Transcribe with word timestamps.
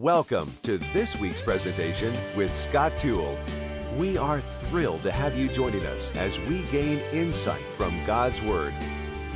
Welcome 0.00 0.54
to 0.62 0.78
this 0.92 1.18
week's 1.18 1.42
presentation 1.42 2.14
with 2.36 2.54
Scott 2.54 2.96
Toole. 3.00 3.36
We 3.96 4.16
are 4.16 4.40
thrilled 4.40 5.02
to 5.02 5.10
have 5.10 5.36
you 5.36 5.48
joining 5.48 5.84
us 5.86 6.12
as 6.12 6.38
we 6.42 6.62
gain 6.70 7.00
insight 7.12 7.64
from 7.64 7.92
God's 8.06 8.40
Word. 8.40 8.72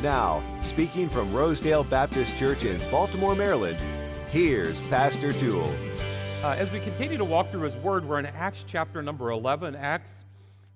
Now, 0.03 0.41
speaking 0.63 1.09
from 1.09 1.35
Rosedale 1.35 1.83
Baptist 1.83 2.39
Church 2.39 2.65
in 2.65 2.81
Baltimore, 2.93 3.35
Maryland, 3.35 3.77
here's 4.31 4.81
Pastor 4.83 5.33
Toole. 5.33 5.75
Uh, 6.45 6.55
as 6.57 6.71
we 6.71 6.79
continue 6.79 7.19
to 7.19 7.25
walk 7.25 7.51
through 7.51 7.63
his 7.63 7.75
word, 7.79 8.09
we're 8.09 8.21
in 8.21 8.27
Acts 8.27 8.65
chapter 8.65 9.03
number 9.03 9.33
11. 9.33 9.75
Acts 9.75 10.23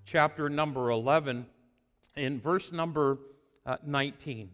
chapter 0.03 0.49
number 0.49 0.89
11, 0.89 1.45
in 2.17 2.41
verse 2.41 2.73
number 2.73 3.19
uh, 3.65 3.77
19. 3.85 4.49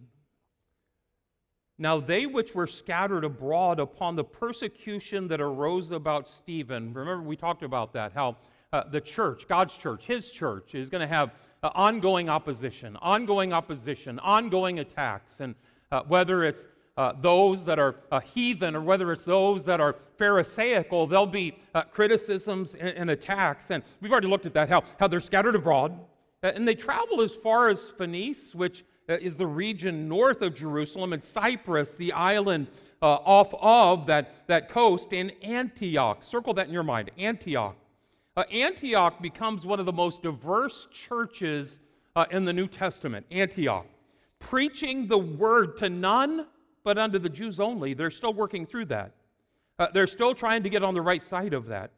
Now, 1.80 2.00
they 2.00 2.26
which 2.28 2.54
were 2.54 2.68
scattered 2.68 3.24
abroad 3.24 3.80
upon 3.80 4.16
the 4.16 4.24
persecution 4.24 5.28
that 5.30 5.42
arose 5.42 5.92
about 5.92 6.30
Stephen, 6.30 6.94
remember 6.94 7.24
we 7.24 7.36
talked 7.36 7.64
about 7.64 7.94
that, 7.94 8.12
how 8.14 8.38
uh, 8.72 8.84
the 8.90 9.02
church, 9.02 9.48
God's 9.48 9.76
church, 9.76 10.06
his 10.06 10.30
church, 10.30 10.76
is 10.76 10.90
going 10.90 11.02
to 11.02 11.08
have 11.08 11.32
uh, 11.64 11.70
ongoing 11.74 12.30
opposition, 12.30 12.96
ongoing 12.98 13.54
opposition, 13.54 14.20
ongoing 14.20 14.80
attacks. 14.80 15.40
And 15.40 15.56
uh, 15.92 16.04
whether 16.08 16.44
it's 16.44 16.68
uh, 16.98 17.14
those 17.22 17.66
that 17.66 17.80
are 17.80 17.96
heathen 18.34 18.76
or 18.76 18.82
whether 18.82 19.12
it's 19.12 19.26
those 19.26 19.66
that 19.66 19.80
are 19.82 19.96
Pharisaical, 20.18 21.08
there'll 21.08 21.26
be 21.26 21.58
uh, 21.74 21.84
criticisms 21.84 22.76
and, 22.76 22.90
and, 22.90 23.10
attacks. 23.10 23.72
And 23.72 23.84
we've 24.00 24.12
already 24.12 24.28
looked 24.28 24.46
at 24.46 24.54
that, 24.54 24.70
how, 24.70 24.84
how 25.00 25.08
they're 25.08 25.20
scattered 25.20 25.56
abroad. 25.56 26.00
Uh, 26.44 26.52
and 26.54 26.68
they 26.68 26.76
travel 26.76 27.22
as 27.22 27.36
far 27.36 27.70
as 27.70 27.90
Phoenice, 27.90 28.54
which 28.54 28.86
is 29.08 29.36
the 29.36 29.48
region 29.48 30.08
north 30.08 30.42
of 30.42 30.56
Jerusalem, 30.56 31.14
and 31.14 31.24
Cyprus, 31.24 31.96
the 31.96 32.12
island 32.14 32.68
uh, 33.02 33.20
off 33.26 33.54
of 33.56 34.08
that, 34.08 34.48
that 34.48 34.70
coast, 34.70 35.14
and 35.14 35.32
Antioch. 35.42 36.24
Circle 36.24 36.54
that 36.56 36.68
in 36.68 36.74
your 36.74 36.84
mind 36.84 37.12
Antioch. 37.18 37.76
Antioch 38.52 39.22
becomes 39.22 39.66
one 39.66 39.80
of 39.80 39.86
the 39.86 39.94
most 39.94 40.24
diverse 40.24 40.88
churches 40.92 41.80
in 42.32 42.46
the 42.46 42.54
New 42.54 42.68
Testament. 42.68 43.26
Antioch. 43.32 43.86
Preaching 44.40 45.08
the 45.08 45.18
word 45.18 45.78
to 45.78 45.90
none 45.90 46.48
but 46.84 46.98
unto 46.98 47.20
the 47.20 47.30
Jews 47.30 47.60
only. 47.60 47.94
They're 47.94 48.12
still 48.12 48.34
working 48.34 48.66
through 48.66 48.86
that. 48.86 49.12
Uh, 49.80 49.88
they're 49.94 50.08
still 50.08 50.36
trying 50.36 50.64
to 50.64 50.70
get 50.70 50.84
on 50.84 50.94
the 50.94 51.02
right 51.02 51.22
side 51.22 51.54
of 51.54 51.66
that. 51.68 51.92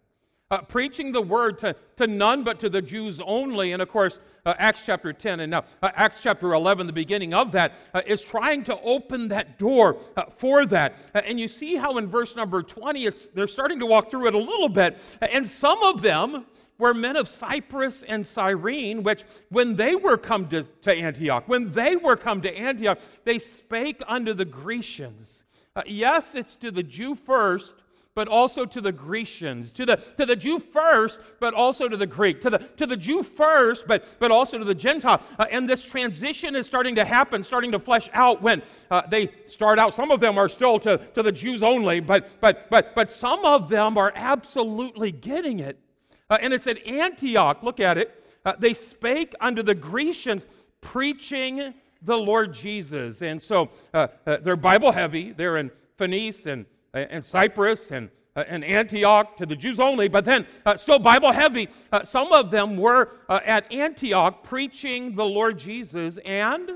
Uh, 0.51 0.61
preaching 0.61 1.11
the 1.11 1.21
word 1.21 1.57
to, 1.57 1.75
to 1.97 2.05
none 2.05 2.43
but 2.43 2.59
to 2.59 2.69
the 2.69 2.79
Jews 2.79 3.19
only. 3.25 3.71
And 3.71 3.81
of 3.81 3.89
course, 3.89 4.19
uh, 4.45 4.53
Acts 4.59 4.81
chapter 4.85 5.11
10 5.11 5.39
and 5.39 5.49
now 5.49 5.65
uh, 5.81 5.89
Acts 5.95 6.19
chapter 6.21 6.53
11, 6.53 6.85
the 6.85 6.93
beginning 6.93 7.33
of 7.33 7.51
that, 7.53 7.73
uh, 7.95 8.03
is 8.05 8.21
trying 8.21 8.63
to 8.65 8.79
open 8.81 9.27
that 9.29 9.57
door 9.57 9.97
uh, 10.15 10.25
for 10.37 10.67
that. 10.67 10.97
and 11.15 11.39
you 11.39 11.47
see 11.47 11.75
how 11.75 11.97
in 11.97 12.05
verse 12.05 12.35
number 12.35 12.61
20, 12.61 13.09
they're 13.33 13.47
starting 13.47 13.79
to 13.79 13.87
walk 13.87 14.11
through 14.11 14.27
it 14.27 14.35
a 14.35 14.37
little 14.37 14.69
bit. 14.69 14.99
And 15.19 15.47
some 15.47 15.81
of 15.81 16.03
them, 16.03 16.45
were 16.77 16.93
men 16.93 17.15
of 17.15 17.29
Cyprus 17.29 18.03
and 18.03 18.27
Cyrene, 18.27 19.01
which 19.01 19.23
when 19.49 19.77
they 19.77 19.95
were 19.95 20.17
come 20.17 20.47
to, 20.49 20.63
to 20.81 20.93
Antioch, 20.93 21.47
when 21.47 21.71
they 21.71 21.95
were 21.95 22.17
come 22.17 22.41
to 22.41 22.53
Antioch, 22.53 22.99
they 23.23 23.39
spake 23.39 24.01
unto 24.07 24.33
the 24.33 24.43
Grecians. 24.43 25.45
Uh, 25.75 25.83
yes, 25.87 26.35
it's 26.35 26.55
to 26.55 26.71
the 26.71 26.83
Jew 26.83 27.15
first, 27.15 27.75
but 28.15 28.29
also 28.29 28.63
to 28.63 28.79
the 28.79 28.91
Grecians. 28.93 29.73
To 29.73 29.85
the, 29.85 29.97
to 30.17 30.25
the 30.25 30.37
Jew 30.37 30.57
first, 30.57 31.19
but 31.41 31.53
also 31.53 31.89
to 31.89 31.97
the 31.97 32.07
Greek. 32.07 32.41
To 32.41 32.49
the, 32.49 32.59
to 32.77 32.85
the 32.85 32.95
Jew 32.95 33.21
first, 33.21 33.87
but, 33.87 34.05
but 34.19 34.31
also 34.31 34.57
to 34.57 34.63
the 34.63 34.73
Gentile. 34.73 35.21
Uh, 35.37 35.45
and 35.51 35.69
this 35.69 35.83
transition 35.83 36.55
is 36.55 36.65
starting 36.65 36.95
to 36.95 37.03
happen, 37.03 37.43
starting 37.43 37.73
to 37.73 37.79
flesh 37.79 38.09
out 38.13 38.41
when 38.41 38.61
uh, 38.89 39.01
they 39.09 39.29
start 39.47 39.79
out. 39.79 39.93
Some 39.93 40.11
of 40.11 40.21
them 40.21 40.37
are 40.37 40.47
still 40.47 40.79
to, 40.79 40.97
to 41.13 41.21
the 41.21 41.31
Jews 41.31 41.61
only, 41.61 41.99
but, 41.99 42.27
but, 42.39 42.69
but, 42.69 42.95
but 42.95 43.11
some 43.11 43.43
of 43.43 43.67
them 43.67 43.97
are 43.97 44.13
absolutely 44.15 45.11
getting 45.11 45.59
it. 45.59 45.77
Uh, 46.29 46.37
and 46.39 46.53
it's 46.53 46.67
at 46.67 46.85
Antioch, 46.87 47.63
look 47.63 47.81
at 47.81 47.97
it. 47.97 48.23
Uh, 48.45 48.53
they 48.57 48.73
spake 48.73 49.35
unto 49.41 49.61
the 49.61 49.75
Grecians, 49.75 50.45
preaching 50.79 51.73
the 52.01 52.17
Lord 52.17 52.53
Jesus. 52.53 53.21
And 53.21 53.43
so 53.43 53.71
uh, 53.93 54.07
uh 54.25 54.37
they're 54.37 54.55
Bible 54.55 54.91
heavy. 54.91 55.33
They're 55.33 55.57
in 55.57 55.69
Phoenice 55.97 56.45
and, 56.45 56.65
and 56.99 57.25
Cyprus 57.25 57.91
and, 57.91 58.09
uh, 58.35 58.43
and 58.47 58.63
Antioch 58.63 59.37
to 59.37 59.45
the 59.45 59.55
Jews 59.55 59.79
only, 59.79 60.07
but 60.07 60.25
then 60.25 60.45
still 60.75 60.99
Bible 60.99 61.31
heavy. 61.31 61.69
some 62.03 62.31
of 62.31 62.51
them 62.51 62.77
were 62.77 63.11
at 63.29 63.71
Antioch 63.71 64.43
preaching 64.43 65.15
the 65.15 65.25
Lord 65.25 65.59
Jesus, 65.59 66.17
and 66.25 66.71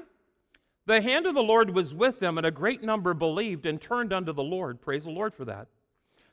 the 0.86 1.02
hand 1.02 1.26
of 1.26 1.36
the 1.36 1.44
Lord 1.44 1.70
was 1.70 1.94
with 1.94 2.20
them, 2.20 2.38
and 2.38 2.48
a 2.48 2.52
great 2.52 2.84
number 2.84 3.14
believed 3.14 3.66
and 3.66 3.80
turned 3.80 4.14
unto 4.14 4.34
the 4.34 4.44
Lord. 4.44 4.82
Praise 4.82 5.04
the 5.04 5.12
Lord 5.12 5.34
for 5.34 5.46
that. 5.46 5.68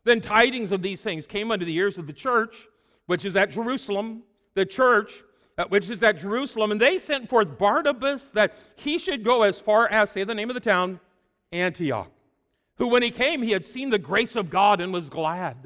Then 0.05 0.21
tidings 0.21 0.73
of 0.73 0.83
these 0.83 1.03
things 1.03 1.27
came 1.27 1.51
unto 1.51 1.65
the 1.65 1.75
ears 1.75 1.99
of 1.99 2.07
the 2.07 2.13
church 2.13 2.67
which 3.07 3.25
is 3.25 3.37
at 3.37 3.51
Jerusalem, 3.51 4.23
the 4.55 4.67
church, 4.67 5.23
uh, 5.59 5.65
which 5.69 5.89
is 5.91 6.03
at 6.03 6.19
Jerusalem, 6.19 6.73
and 6.73 6.81
they 6.81 6.99
sent 6.99 7.29
forth 7.29 7.57
Barnabas 7.59 8.31
that 8.33 8.55
he 8.77 8.99
should 8.99 9.25
go 9.25 9.43
as 9.43 9.61
far 9.61 9.89
as, 9.89 10.11
say 10.11 10.25
the 10.25 10.35
name 10.35 10.51
of 10.51 10.55
the 10.55 10.61
town, 10.61 11.01
Antioch. 11.53 12.11
Who, 12.79 12.89
when 12.89 13.03
he 13.03 13.11
came, 13.11 13.43
he 13.43 13.53
had 13.53 13.67
seen 13.67 13.91
the 13.91 13.99
grace 13.99 14.37
of 14.37 14.51
God 14.51 14.81
and 14.81 14.93
was 14.93 15.09
glad. 15.09 15.57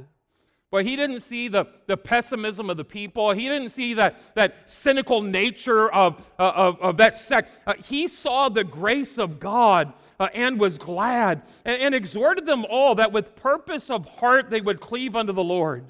But 0.70 0.86
he 0.86 0.94
didn't 0.94 1.20
see 1.20 1.48
the, 1.48 1.66
the 1.86 1.96
pessimism 1.96 2.70
of 2.70 2.76
the 2.76 2.84
people. 2.84 3.32
He 3.32 3.48
didn't 3.48 3.70
see 3.70 3.94
that, 3.94 4.34
that 4.36 4.68
cynical 4.68 5.20
nature 5.20 5.90
of, 5.92 6.24
uh, 6.38 6.52
of, 6.54 6.80
of 6.80 6.96
that 6.98 7.18
sect. 7.18 7.50
Uh, 7.66 7.74
he 7.84 8.06
saw 8.06 8.48
the 8.48 8.62
grace 8.62 9.18
of 9.18 9.40
God 9.40 9.92
uh, 10.20 10.28
and 10.32 10.60
was 10.60 10.78
glad 10.78 11.42
and, 11.64 11.82
and 11.82 11.94
exhorted 11.94 12.46
them 12.46 12.64
all 12.70 12.94
that 12.94 13.10
with 13.10 13.34
purpose 13.34 13.90
of 13.90 14.06
heart 14.06 14.48
they 14.48 14.60
would 14.60 14.80
cleave 14.80 15.16
unto 15.16 15.32
the 15.32 15.42
Lord 15.42 15.86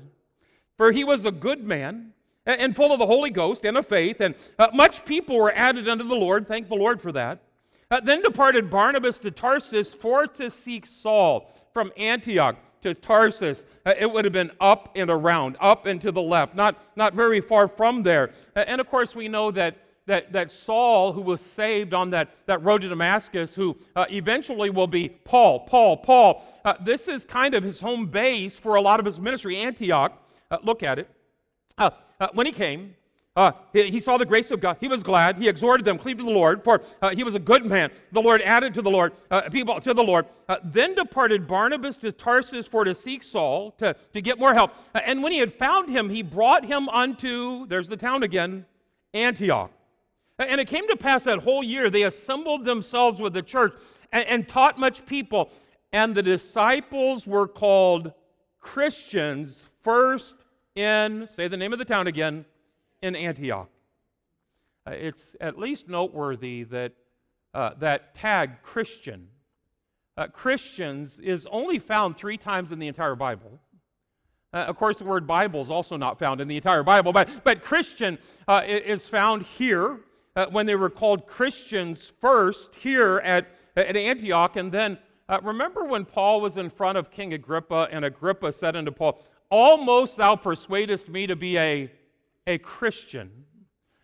for 0.81 0.93
he 0.93 1.05
was 1.05 1.27
a 1.27 1.31
good 1.31 1.63
man 1.63 2.11
and 2.47 2.75
full 2.75 2.91
of 2.91 2.99
the 2.99 3.05
Holy 3.05 3.29
Ghost 3.29 3.67
and 3.67 3.77
of 3.77 3.87
faith, 3.87 4.23
and 4.23 4.35
uh, 4.59 4.69
much 4.73 5.05
people 5.05 5.37
were 5.37 5.53
added 5.53 5.91
unto 5.91 6.09
the 6.09 6.15
Lord. 6.15 6.49
Thank 6.49 6.71
the 6.71 6.75
Lord 6.75 7.03
for 7.03 7.13
that. 7.13 7.43
Uh, 7.91 8.01
then 8.01 8.23
departed 8.23 8.71
Barnabas 8.71 9.19
to 9.19 9.31
Tarsus 9.31 9.93
for 9.93 10.27
to 10.27 10.49
seek 10.49 10.87
Saul 10.87 11.53
from 11.73 11.93
Antioch 11.97 12.57
to 12.83 12.95
Tarsus. 12.95 13.65
Uh, 13.85 13.95
it 13.99 14.11
would 14.11 14.25
have 14.25 14.33
been 14.33 14.53
up 14.61 14.91
and 14.95 15.11
around, 15.11 15.57
up 15.61 15.87
and 15.87 16.01
to 16.01 16.13
the 16.13 16.23
left, 16.23 16.55
not, 16.55 16.81
not 16.97 17.15
very 17.15 17.41
far 17.41 17.67
from 17.67 18.03
there. 18.03 18.31
Uh, 18.55 18.61
and 18.67 18.81
of 18.81 18.89
course, 18.89 19.15
we 19.15 19.29
know 19.29 19.51
that. 19.51 19.77
That, 20.07 20.33
that 20.33 20.51
Saul, 20.51 21.13
who 21.13 21.21
was 21.21 21.41
saved 21.41 21.95
on 21.95 22.11
that, 22.11 22.31
that 22.47 22.65
road 22.65 22.81
to 22.81 22.89
Damascus, 22.89 23.55
who 23.55 23.77
uh, 23.95 24.07
eventually 24.11 24.69
will 24.69 24.89
be 24.89 25.09
Paul, 25.09 25.61
Paul, 25.61 25.99
Paul. 25.99 26.43
Uh, 26.65 26.75
this 26.85 27.07
is 27.07 27.25
kind 27.25 27.55
of 27.55 27.63
his 27.63 27.81
home 27.81 28.07
base 28.07 28.57
for 28.57 28.75
a 28.75 28.81
lot 28.81 28.99
of 28.99 29.07
his 29.07 29.21
ministry, 29.21 29.59
Antioch. 29.59 30.21
Uh, 30.51 30.57
look 30.65 30.83
at 30.83 30.99
it. 30.99 31.09
Uh, 31.79 31.91
when 32.33 32.45
he 32.45 32.51
came, 32.51 32.97
uh, 33.41 33.53
he, 33.73 33.91
he, 33.91 34.01
saw 34.01 34.19
the 34.19 34.27
grace 34.27 34.51
of 34.51 34.61
God. 34.61 34.77
He 34.81 34.89
was 34.89 35.03
glad. 35.03 35.37
He 35.37 35.49
exhorted 35.49 35.87
them, 35.87 35.97
cleave 35.97 36.19
to 36.19 36.25
the 36.25 36.31
Lord, 36.31 36.63
for 36.63 36.83
uh, 37.01 37.15
he 37.15 37.25
was 37.25 37.35
a 37.35 37.39
good 37.39 37.65
man. 37.65 37.91
The 38.13 38.21
Lord 38.21 38.43
added 38.43 38.75
to 38.75 38.83
the 38.83 38.91
Lord, 38.91 39.15
uh, 39.31 39.49
people 39.49 39.81
to 39.81 39.95
the 39.95 40.03
Lord. 40.03 40.27
then 40.65 40.95
departed 40.95 41.47
Barnabas 41.47 41.97
to 41.99 42.13
Tarsus 42.13 42.67
for 42.67 42.85
to 42.85 42.95
seek 42.95 43.23
Saul, 43.23 43.71
to, 43.79 43.97
to 44.13 44.21
get 44.21 44.39
more 44.39 44.53
help. 44.53 44.73
and 44.95 45.23
when 45.23 45.33
he 45.33 45.39
had 45.39 45.55
found 45.55 45.89
him, 45.89 46.11
he 46.11 46.23
brought 46.23 46.67
him 46.67 46.87
unto, 46.91 47.67
there's 47.67 47.89
the 47.89 47.97
town 47.97 48.25
again, 48.25 48.67
Antioch. 49.15 49.71
And 50.39 50.61
it 50.61 50.69
came 50.69 50.87
to 50.89 50.97
pass 50.97 51.25
that 51.25 51.39
whole 51.39 51.65
year 51.65 51.89
they 51.89 52.03
assembled 52.03 52.67
themselves 52.67 53.23
with 53.23 53.33
the 53.33 53.43
church 53.43 53.75
and, 54.13 54.27
and 54.27 54.49
taught 54.49 54.79
much 54.79 55.07
people. 55.07 55.51
And 55.93 56.15
the 56.15 56.23
disciples 56.23 57.27
were 57.27 57.49
called 57.49 58.13
Christians 58.61 59.65
first 59.81 60.45
in, 60.75 61.27
say 61.31 61.49
the 61.49 61.57
name 61.57 61.73
of 61.73 61.79
the 61.79 61.85
town 61.87 62.07
again, 62.07 62.45
in 63.03 63.17
Antioch. 63.17 63.69
Uh, 64.87 64.93
it's 64.93 65.37
at 65.41 65.59
least 65.59 65.89
noteworthy 65.89 66.65
that 66.65 66.93
uh, 67.53 67.71
that 67.81 68.15
tag 68.15 68.63
Christian, 68.63 69.27
uh, 70.17 70.29
Christians, 70.29 71.19
is 71.19 71.47
only 71.51 71.81
found 71.81 72.17
three 72.17 72.37
times 72.37 72.71
in 72.71 72.79
the 72.79 72.87
entire 72.87 73.17
Bible. 73.17 73.61
Uh, 74.53 74.59
of 74.59 74.77
course, 74.77 74.99
the 74.99 75.05
word 75.05 75.27
Bible 75.27 75.61
is 75.61 75.71
also 75.71 75.97
not 75.97 76.19
found 76.19 76.41
in 76.41 76.47
the 76.47 76.57
entire 76.57 76.83
Bible, 76.83 77.13
but, 77.13 77.29
but 77.45 77.63
Christian 77.63 78.19
uh, 78.47 78.63
is 78.65 79.09
found 79.09 79.47
here 79.47 79.99
uh, 80.37 80.47
when 80.47 80.67
they 80.67 80.77
were 80.77 80.91
called 80.91 81.27
Christians 81.27 82.13
first 82.21 82.75
here 82.77 83.19
at, 83.25 83.49
at 83.77 83.97
Antioch. 83.97 84.57
And 84.57 84.71
then 84.71 84.99
remember 85.43 85.85
when 85.85 86.05
Paul 86.05 86.41
was 86.41 86.57
in 86.57 86.71
front 86.71 86.99
of 86.99 87.11
King 87.11 87.35
Agrippa, 87.35 87.89
and 87.91 88.05
Agrippa 88.05 88.53
said 88.53 88.77
unto 88.77 88.91
Paul, 88.93 89.25
Almost 89.51 90.17
thou 90.17 90.37
persuadest 90.37 91.09
me 91.09 91.27
to 91.27 91.35
be 91.35 91.59
a, 91.59 91.91
a 92.51 92.59
Christian. 92.59 93.31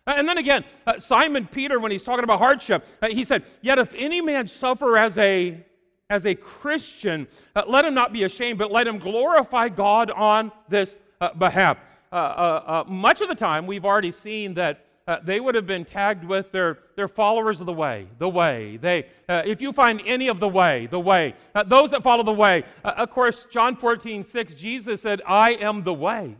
And 0.07 0.27
then 0.27 0.37
again, 0.37 0.63
uh, 0.85 0.99
Simon 0.99 1.47
Peter, 1.47 1.79
when 1.79 1.91
he's 1.91 2.03
talking 2.03 2.23
about 2.23 2.39
hardship, 2.39 2.85
uh, 3.01 3.09
he 3.09 3.25
said, 3.25 3.43
Yet 3.61 3.77
if 3.77 3.93
any 3.93 4.21
man 4.21 4.47
suffer 4.47 4.97
as 4.97 5.17
a, 5.17 5.63
as 6.09 6.25
a 6.25 6.33
Christian, 6.33 7.27
uh, 7.55 7.63
let 7.67 7.83
him 7.83 7.93
not 7.93 8.13
be 8.13 8.23
ashamed, 8.23 8.57
but 8.57 8.71
let 8.71 8.87
him 8.87 8.97
glorify 8.99 9.67
God 9.67 10.09
on 10.11 10.51
this 10.69 10.95
uh, 11.19 11.33
behalf. 11.33 11.77
Uh, 12.11 12.15
uh, 12.15 12.83
much 12.87 13.19
of 13.19 13.27
the 13.27 13.35
time, 13.35 13.67
we've 13.67 13.83
already 13.83 14.13
seen 14.13 14.53
that 14.53 14.85
they 15.23 15.39
would 15.39 15.55
have 15.55 15.65
been 15.65 15.85
tagged 15.85 16.25
with 16.25 16.51
their, 16.51 16.79
their 16.97 17.07
followers 17.07 17.61
of 17.61 17.65
the 17.65 17.73
way, 17.73 18.07
the 18.17 18.27
way. 18.27 18.75
They, 18.75 19.05
if 19.29 19.61
you 19.61 19.71
find 19.71 20.01
any 20.05 20.27
of 20.27 20.41
the 20.41 20.49
way, 20.49 20.87
the 20.87 20.99
way, 20.99 21.33
those 21.65 21.91
that 21.91 22.03
follow 22.03 22.23
the 22.23 22.33
way. 22.33 22.65
Of 22.83 23.09
course, 23.11 23.47
John 23.49 23.77
14, 23.77 24.21
6, 24.21 24.55
Jesus 24.55 25.01
said, 25.01 25.21
I 25.25 25.51
am 25.51 25.81
the 25.83 25.93
way. 25.93 26.35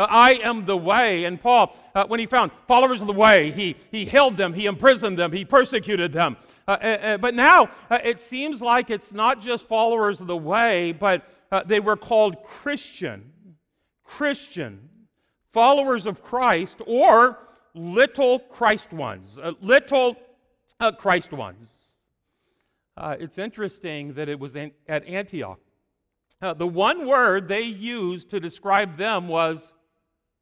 Uh, 0.00 0.06
I 0.08 0.30
am 0.42 0.64
the 0.64 0.76
way. 0.78 1.24
And 1.24 1.38
Paul, 1.38 1.76
uh, 1.94 2.06
when 2.06 2.18
he 2.18 2.24
found 2.24 2.52
followers 2.66 3.02
of 3.02 3.06
the 3.06 3.12
way, 3.12 3.50
he, 3.50 3.76
he 3.90 4.06
held 4.06 4.34
them, 4.38 4.54
he 4.54 4.64
imprisoned 4.64 5.18
them, 5.18 5.30
he 5.30 5.44
persecuted 5.44 6.10
them. 6.10 6.38
but 6.66 7.34
now 7.34 7.68
it 7.90 8.18
seems 8.18 8.62
like 8.62 8.88
it's 8.88 9.12
not 9.12 9.42
just 9.42 9.68
followers 9.68 10.22
of 10.22 10.26
the 10.26 10.36
way, 10.36 10.92
but 10.92 11.28
they 11.66 11.80
were 11.80 11.98
called 11.98 12.42
Christian. 12.42 13.30
Christian. 14.02 14.88
Followers 15.52 16.06
of 16.06 16.22
Christ, 16.22 16.80
or 16.86 17.38
little 17.74 18.38
Christ 18.38 18.94
ones, 18.94 19.38
uh, 19.38 19.52
little 19.60 20.16
uh, 20.78 20.92
Christ 20.92 21.32
ones. 21.32 21.68
Uh, 22.96 23.16
it's 23.20 23.36
interesting 23.36 24.14
that 24.14 24.30
it 24.30 24.38
was 24.38 24.56
at 24.56 25.04
Antioch. 25.06 25.60
Uh, 26.40 26.54
the 26.54 26.66
one 26.66 27.06
word 27.06 27.48
they 27.48 27.62
used 27.62 28.30
to 28.30 28.40
describe 28.40 28.96
them 28.96 29.28
was, 29.28 29.74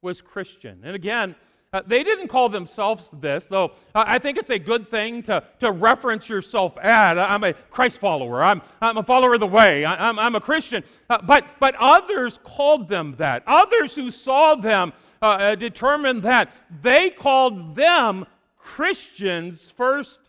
was 0.03 0.21
Christian. 0.21 0.81
And 0.85 0.95
again, 0.95 1.35
uh, 1.73 1.83
they 1.87 2.03
didn't 2.03 2.29
call 2.29 2.49
themselves 2.49 3.11
this, 3.21 3.47
though 3.47 3.73
uh, 3.95 4.05
I 4.07 4.19
think 4.19 4.39
it's 4.39 4.49
a 4.49 4.59
good 4.59 4.89
thing 4.91 5.23
to, 5.25 5.45
to 5.61 5.71
reference 5.71 6.27
yourself 6.27 6.79
at. 6.79 7.19
I'm 7.19 7.45
a 7.45 7.53
Christ 7.53 8.01
follower. 8.01 8.43
I'm, 8.43 8.63
I'm 8.81 8.97
a 8.97 9.03
follower 9.03 9.35
of 9.35 9.41
the 9.41 9.47
way. 9.47 9.85
I, 9.85 10.09
am 10.09 10.19
I'm 10.19 10.35
a 10.35 10.41
Christian. 10.41 10.83
Uh, 11.11 11.19
but, 11.21 11.45
but 11.61 11.75
others 11.79 12.39
called 12.43 12.89
them 12.89 13.15
that. 13.19 13.43
Others 13.47 13.95
who 13.95 14.11
saw 14.11 14.55
them 14.55 14.95
uh, 15.21 15.27
uh, 15.27 15.55
determined 15.57 16.23
that 16.23 16.51
they 16.81 17.11
called 17.11 17.77
them 17.77 18.25
Christians 18.57 19.71
first 19.71 20.21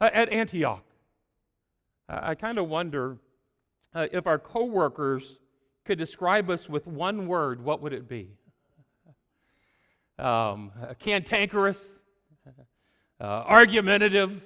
at 0.00 0.28
Antioch. 0.28 0.84
I 2.08 2.34
kind 2.34 2.58
of 2.58 2.68
wonder 2.68 3.16
if 3.94 4.26
our 4.26 4.38
coworkers 4.38 5.38
could 5.84 5.98
describe 5.98 6.50
us 6.50 6.68
with 6.68 6.86
one 6.86 7.26
word, 7.26 7.62
what 7.62 7.80
would 7.80 7.92
it 7.92 8.08
be? 8.08 8.28
Um, 10.18 10.70
cantankerous, 10.98 11.92
uh, 13.20 13.24
argumentative, 13.24 14.42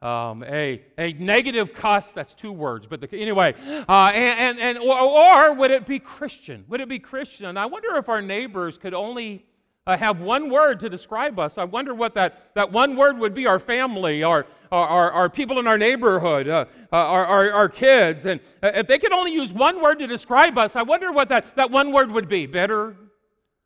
um, 0.00 0.44
a, 0.44 0.82
a 0.96 1.12
negative 1.14 1.74
cuss, 1.74 2.12
that's 2.12 2.32
two 2.34 2.52
words, 2.52 2.86
but 2.86 3.00
the, 3.00 3.12
anyway, 3.18 3.54
uh, 3.88 4.12
and, 4.14 4.58
and, 4.58 4.58
and 4.60 4.78
or, 4.78 5.00
or, 5.00 5.54
would 5.54 5.72
it 5.72 5.86
be 5.86 5.98
Christian? 5.98 6.64
Would 6.68 6.80
it 6.80 6.88
be 6.88 7.00
Christian? 7.00 7.56
I 7.56 7.66
wonder 7.66 7.96
if 7.96 8.08
our 8.08 8.22
neighbors 8.22 8.78
could 8.78 8.94
only 8.94 9.44
uh, 9.88 9.96
have 9.96 10.20
one 10.20 10.50
word 10.50 10.78
to 10.80 10.88
describe 10.88 11.38
us. 11.38 11.58
I 11.58 11.64
wonder 11.64 11.94
what 11.94 12.14
that, 12.14 12.54
that 12.54 12.70
one 12.70 12.94
word 12.94 13.18
would 13.18 13.34
be 13.34 13.46
our 13.46 13.58
family, 13.58 14.22
our, 14.22 14.46
our, 14.70 15.10
our 15.10 15.28
people 15.28 15.58
in 15.58 15.66
our 15.66 15.78
neighborhood, 15.78 16.46
uh, 16.46 16.66
uh 16.92 16.96
our, 16.96 17.26
our, 17.26 17.52
our, 17.52 17.68
kids. 17.68 18.26
And 18.26 18.38
uh, 18.62 18.70
if 18.74 18.86
they 18.86 18.98
could 18.98 19.12
only 19.12 19.32
use 19.32 19.52
one 19.52 19.80
word 19.80 19.98
to 20.00 20.06
describe 20.06 20.58
us, 20.58 20.76
I 20.76 20.82
wonder 20.82 21.10
what 21.10 21.30
that, 21.30 21.56
that 21.56 21.70
one 21.70 21.90
word 21.90 22.12
would 22.12 22.28
be 22.28 22.44
bitter, 22.44 22.94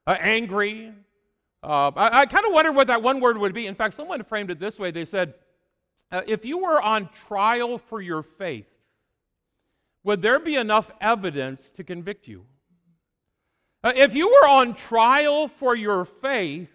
uh, 0.06 0.16
angry. 0.20 0.92
I, 1.62 1.92
I 1.96 2.26
kind 2.26 2.44
of 2.46 2.52
wonder 2.52 2.72
what 2.72 2.88
that 2.88 3.02
one 3.02 3.20
word 3.20 3.38
would 3.38 3.54
be. 3.54 3.66
In 3.66 3.74
fact, 3.74 3.94
someone 3.94 4.22
framed 4.24 4.50
it 4.50 4.58
this 4.58 4.78
way 4.78 4.90
they 4.90 5.04
said, 5.04 5.34
uh, 6.12 6.20
if 6.26 6.44
you 6.44 6.58
were 6.58 6.80
on 6.80 7.08
trial 7.08 7.78
for 7.78 8.02
your 8.02 8.22
faith, 8.22 8.66
would 10.04 10.20
there 10.20 10.38
be 10.38 10.56
enough 10.56 10.90
evidence 11.00 11.70
to 11.70 11.84
convict 11.84 12.28
you? 12.28 12.44
Uh, 13.82 13.92
if 13.96 14.14
you 14.14 14.28
were 14.28 14.46
on 14.46 14.74
trial 14.74 15.48
for 15.48 15.74
your 15.74 16.04
faith, 16.04 16.70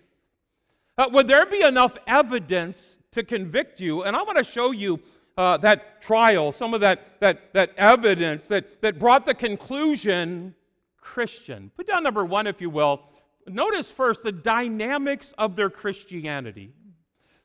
uh, 0.97 1.07
would 1.11 1.27
there 1.27 1.45
be 1.45 1.61
enough 1.61 1.97
evidence 2.07 2.97
to 3.11 3.23
convict 3.23 3.79
you? 3.79 4.03
And 4.03 4.15
I 4.15 4.23
want 4.23 4.39
to 4.39 4.43
show 4.43 4.71
you 4.71 4.99
uh, 5.37 5.57
that 5.57 6.01
trial, 6.01 6.51
some 6.51 6.73
of 6.73 6.81
that, 6.81 7.19
that, 7.19 7.53
that 7.53 7.71
evidence 7.77 8.47
that, 8.47 8.81
that 8.81 8.97
brought 8.97 9.25
the 9.25 9.35
conclusion 9.35 10.55
Christian. 10.99 11.71
Put 11.75 11.87
down 11.87 12.01
number 12.03 12.25
one, 12.25 12.47
if 12.47 12.59
you 12.59 12.69
will. 12.69 13.01
Notice 13.47 13.91
first 13.91 14.23
the 14.23 14.31
dynamics 14.31 15.33
of 15.37 15.55
their 15.55 15.69
Christianity 15.69 16.73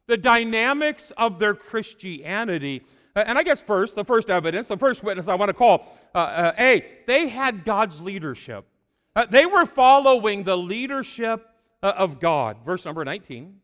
the 0.07 0.17
dynamics 0.17 1.11
of 1.17 1.39
their 1.39 1.55
Christianity. 1.55 2.83
Uh, 3.15 3.25
and 3.27 3.39
I 3.39 3.43
guess 3.43 3.61
first, 3.61 3.95
the 3.95 4.05
first 4.05 4.31
evidence, 4.31 4.69
the 4.69 4.77
first 4.77 5.03
witness 5.03 5.29
I 5.29 5.35
want 5.35 5.49
to 5.49 5.55
call 5.55 5.87
uh, 6.15 6.19
uh, 6.19 6.53
A, 6.59 6.85
they 7.07 7.29
had 7.29 7.65
God's 7.65 8.01
leadership. 8.01 8.67
Uh, 9.15 9.27
they 9.27 9.47
were 9.47 9.67
following 9.67 10.43
the 10.43 10.57
leadership 10.57 11.49
uh, 11.83 11.95
of 11.97 12.21
God. 12.21 12.57
Verse 12.65 12.85
number 12.85 13.05
19. 13.05 13.59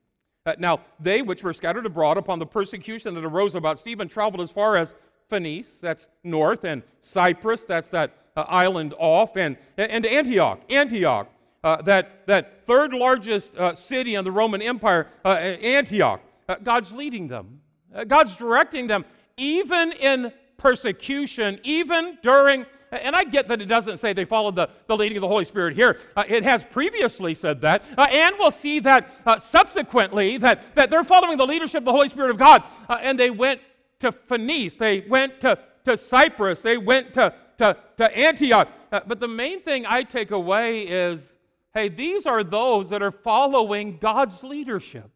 Uh, 0.46 0.54
now, 0.58 0.80
they 1.00 1.22
which 1.22 1.42
were 1.42 1.52
scattered 1.52 1.86
abroad 1.86 2.16
upon 2.16 2.38
the 2.38 2.46
persecution 2.46 3.14
that 3.14 3.24
arose 3.24 3.54
about 3.54 3.78
Stephen 3.78 4.08
traveled 4.08 4.40
as 4.40 4.50
far 4.50 4.76
as 4.76 4.94
Phoenice, 5.28 5.78
that's 5.80 6.06
north, 6.24 6.64
and 6.64 6.82
Cyprus, 7.00 7.64
that's 7.64 7.90
that 7.90 8.12
island 8.36 8.94
off, 8.98 9.36
and, 9.36 9.58
and 9.76 10.06
Antioch. 10.06 10.60
Antioch, 10.70 11.28
that, 11.62 12.26
that 12.26 12.66
third 12.66 12.92
largest 12.92 13.52
city 13.74 14.14
in 14.14 14.24
the 14.24 14.32
Roman 14.32 14.62
Empire, 14.62 15.08
Antioch. 15.24 16.20
Uh, 16.48 16.56
God's 16.62 16.92
leading 16.92 17.28
them, 17.28 17.60
uh, 17.94 18.04
God's 18.04 18.34
directing 18.34 18.86
them, 18.86 19.04
even 19.36 19.92
in 19.92 20.32
persecution, 20.56 21.60
even 21.62 22.16
during. 22.22 22.64
And 22.90 23.14
I 23.14 23.24
get 23.24 23.48
that 23.48 23.60
it 23.60 23.66
doesn't 23.66 23.98
say 23.98 24.14
they 24.14 24.24
followed 24.24 24.56
the, 24.56 24.70
the 24.86 24.96
leading 24.96 25.18
of 25.18 25.20
the 25.20 25.28
Holy 25.28 25.44
Spirit 25.44 25.76
here. 25.76 25.98
Uh, 26.16 26.24
it 26.26 26.42
has 26.44 26.64
previously 26.64 27.34
said 27.34 27.60
that. 27.60 27.82
Uh, 27.98 28.06
and 28.10 28.34
we'll 28.38 28.50
see 28.50 28.80
that 28.80 29.10
uh, 29.26 29.38
subsequently 29.38 30.38
that, 30.38 30.74
that 30.74 30.88
they're 30.88 31.04
following 31.04 31.36
the 31.36 31.46
leadership 31.46 31.80
of 31.80 31.84
the 31.84 31.92
Holy 31.92 32.08
Spirit 32.08 32.30
of 32.30 32.38
God. 32.38 32.62
Uh, 32.88 32.96
and 33.02 33.20
they 33.20 33.28
went 33.28 33.60
to 33.98 34.10
Phoenice, 34.10 34.76
they 34.76 35.00
went 35.00 35.38
to, 35.42 35.58
to 35.84 35.98
Cyprus, 35.98 36.62
they 36.62 36.78
went 36.78 37.12
to, 37.12 37.34
to, 37.58 37.76
to 37.98 38.16
Antioch. 38.16 38.68
but 38.90 39.20
the 39.20 39.28
main 39.28 39.60
thing 39.60 39.84
I 39.84 40.02
take 40.02 40.30
away 40.30 40.84
is 40.84 41.34
hey, 41.74 41.88
these 41.88 42.26
are 42.26 42.42
those 42.42 42.90
that 42.90 43.02
are 43.02 43.10
following 43.10 43.98
God's 43.98 44.42
leadership. 44.42 45.10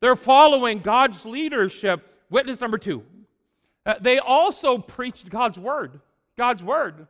They're 0.00 0.16
following 0.16 0.80
God's 0.80 1.24
leadership. 1.24 2.06
Witness 2.30 2.60
number 2.60 2.78
two. 2.78 3.02
Uh, 3.84 3.94
they 4.00 4.18
also 4.18 4.78
preached 4.78 5.30
God's 5.30 5.58
word. 5.58 6.00
God's 6.36 6.62
word. 6.62 7.06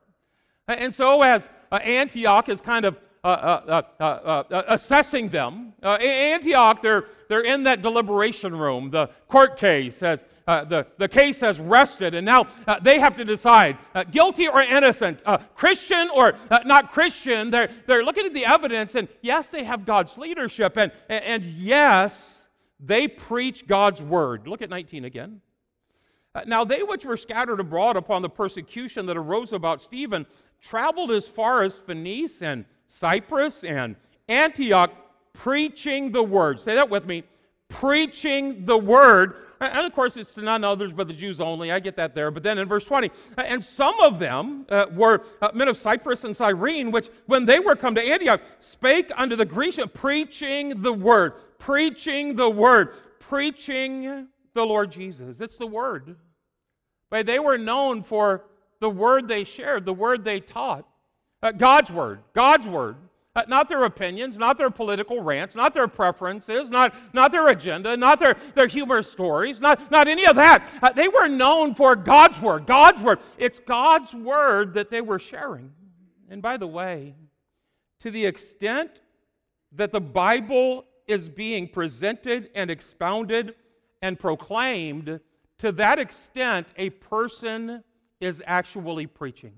And 0.69 0.94
so, 0.94 1.23
as 1.23 1.49
uh, 1.71 1.77
Antioch 1.77 2.49
is 2.49 2.61
kind 2.61 2.85
of 2.85 2.99
Uh 3.26 3.28
uh 3.28 3.32
uh, 3.67 3.82
uh, 3.99 4.05
uh, 4.05 4.55
uh, 4.55 4.62
assessing 4.69 5.28
them, 5.28 5.73
Antioch, 5.82 6.81
they're, 6.81 7.06
they're 7.28 7.40
in 7.40 7.64
that 7.64 7.82
deliberation 7.82 8.55
room. 8.55 8.88
The 8.88 9.11
court 9.26 9.56
case 9.56 9.99
has, 9.99 10.26
the, 10.46 10.87
the 10.99 11.08
case 11.08 11.40
has 11.40 11.58
rested, 11.58 12.14
and 12.14 12.25
now 12.25 12.46
they 12.82 13.00
have 13.00 13.17
to 13.17 13.25
decide 13.25 13.78
guilty 14.12 14.46
or 14.46 14.61
innocent, 14.61 15.23
Christian 15.56 16.08
or 16.14 16.34
not 16.64 16.93
Christian. 16.93 17.50
They're, 17.50 17.69
they're 17.87 18.05
looking 18.05 18.26
at 18.26 18.32
the 18.32 18.44
evidence, 18.44 18.94
and 18.94 19.08
yes, 19.22 19.48
they 19.48 19.65
have 19.65 19.84
God's 19.84 20.17
leadership, 20.17 20.77
and, 20.77 20.93
and 21.08 21.43
yes, 21.43 22.46
they 22.79 23.08
preach 23.08 23.67
God's 23.67 24.03
word. 24.03 24.46
Look 24.46 24.62
at 24.62 24.70
19 24.70 25.05
again. 25.05 25.41
Now, 26.46 26.65
they 26.65 26.82
which 26.82 27.05
were 27.05 27.17
scattered 27.17 27.60
abroad 27.60 27.96
upon 27.96 28.22
the 28.22 28.29
persecution 28.29 29.06
that 29.06 29.17
arose 29.17 29.53
about 29.53 29.82
Stephen 29.82 30.27
traveled 30.60 31.10
as 31.10 31.27
far 31.27 31.63
as 31.63 31.77
Phoenice 31.77 32.43
and 32.43 32.65
Cyprus 32.86 33.65
and 33.65 33.96
Antioch, 34.29 34.93
preaching 35.32 36.13
the 36.13 36.22
word. 36.22 36.60
Say 36.60 36.75
that 36.75 36.89
with 36.91 37.06
me 37.06 37.25
preaching 37.69 38.65
the 38.65 38.77
word. 38.77 39.36
And 39.60 39.86
of 39.86 39.93
course, 39.94 40.17
it's 40.17 40.34
to 40.34 40.43
none 40.43 40.65
others 40.65 40.93
but 40.93 41.08
the 41.08 41.15
Jews 41.15 41.41
only. 41.41 41.72
I 41.72 41.81
get 41.81 41.96
that 41.96 42.15
there. 42.15 42.31
But 42.31 42.43
then 42.43 42.58
in 42.58 42.69
verse 42.69 42.84
20, 42.84 43.10
and 43.39 43.65
some 43.65 43.98
of 44.01 44.19
them 44.19 44.67
uh, 44.69 44.86
were 44.93 45.22
uh, 45.41 45.51
men 45.55 45.69
of 45.69 45.77
Cyprus 45.77 46.25
and 46.25 46.36
Cyrene, 46.36 46.91
which 46.91 47.08
when 47.27 47.46
they 47.46 47.58
were 47.58 47.75
come 47.75 47.94
to 47.94 48.03
Antioch, 48.03 48.43
spake 48.58 49.10
unto 49.17 49.34
the 49.34 49.46
Grecian, 49.46 49.89
preaching 49.89 50.82
the 50.82 50.93
word, 50.93 51.34
preaching 51.58 52.36
the 52.36 52.48
word, 52.48 52.94
preaching 53.19 54.29
the 54.53 54.65
Lord 54.65 54.93
Jesus. 54.93 55.41
It's 55.41 55.56
the 55.56 55.67
word. 55.67 56.17
But 57.10 57.27
they 57.27 57.39
were 57.39 57.56
known 57.56 58.03
for 58.03 58.44
the 58.81 58.91
word 58.91 59.29
they 59.29 59.45
shared, 59.45 59.85
the 59.85 59.93
word 59.93 60.25
they 60.25 60.41
taught. 60.41 60.87
Uh, 61.43 61.53
God's 61.53 61.91
word, 61.91 62.21
God's 62.35 62.67
word. 62.67 62.97
Uh, 63.35 63.43
not 63.49 63.69
their 63.69 63.85
opinions, 63.85 64.39
not 64.39 64.56
their 64.56 64.71
political 64.71 65.21
rants, 65.21 65.55
not 65.55 65.75
their 65.75 65.87
preferences, 65.87 66.71
not, 66.71 66.95
not 67.13 67.31
their 67.31 67.49
agenda, 67.49 67.95
not 67.95 68.19
their, 68.19 68.35
their 68.55 68.67
humorous 68.67 69.11
stories, 69.11 69.61
not, 69.61 69.91
not 69.91 70.09
any 70.09 70.27
of 70.27 70.37
that. 70.37 70.67
Uh, 70.81 70.91
they 70.93 71.06
were 71.06 71.29
known 71.29 71.75
for 71.75 71.95
God's 71.95 72.41
word. 72.41 72.67
God's 72.67 73.03
word. 73.03 73.19
It's 73.37 73.59
God's 73.59 74.15
word 74.15 74.73
that 74.73 74.91
they 74.91 75.03
were 75.03 75.19
sharing. 75.19 75.71
And 76.31 76.41
by 76.41 76.56
the 76.56 76.67
way, 76.67 77.15
to 78.01 78.11
the 78.11 78.25
extent 78.25 78.91
that 79.73 79.93
the 79.93 80.01
Bible 80.01 80.87
is 81.06 81.29
being 81.29 81.69
presented 81.69 82.49
and 82.55 82.71
expounded 82.71 83.55
and 84.01 84.19
proclaimed, 84.19 85.21
to 85.59 85.73
that 85.73 85.99
extent, 85.99 86.67
a 86.79 86.89
person 86.89 87.85
is 88.20 88.43
actually 88.46 89.06
preaching. 89.06 89.53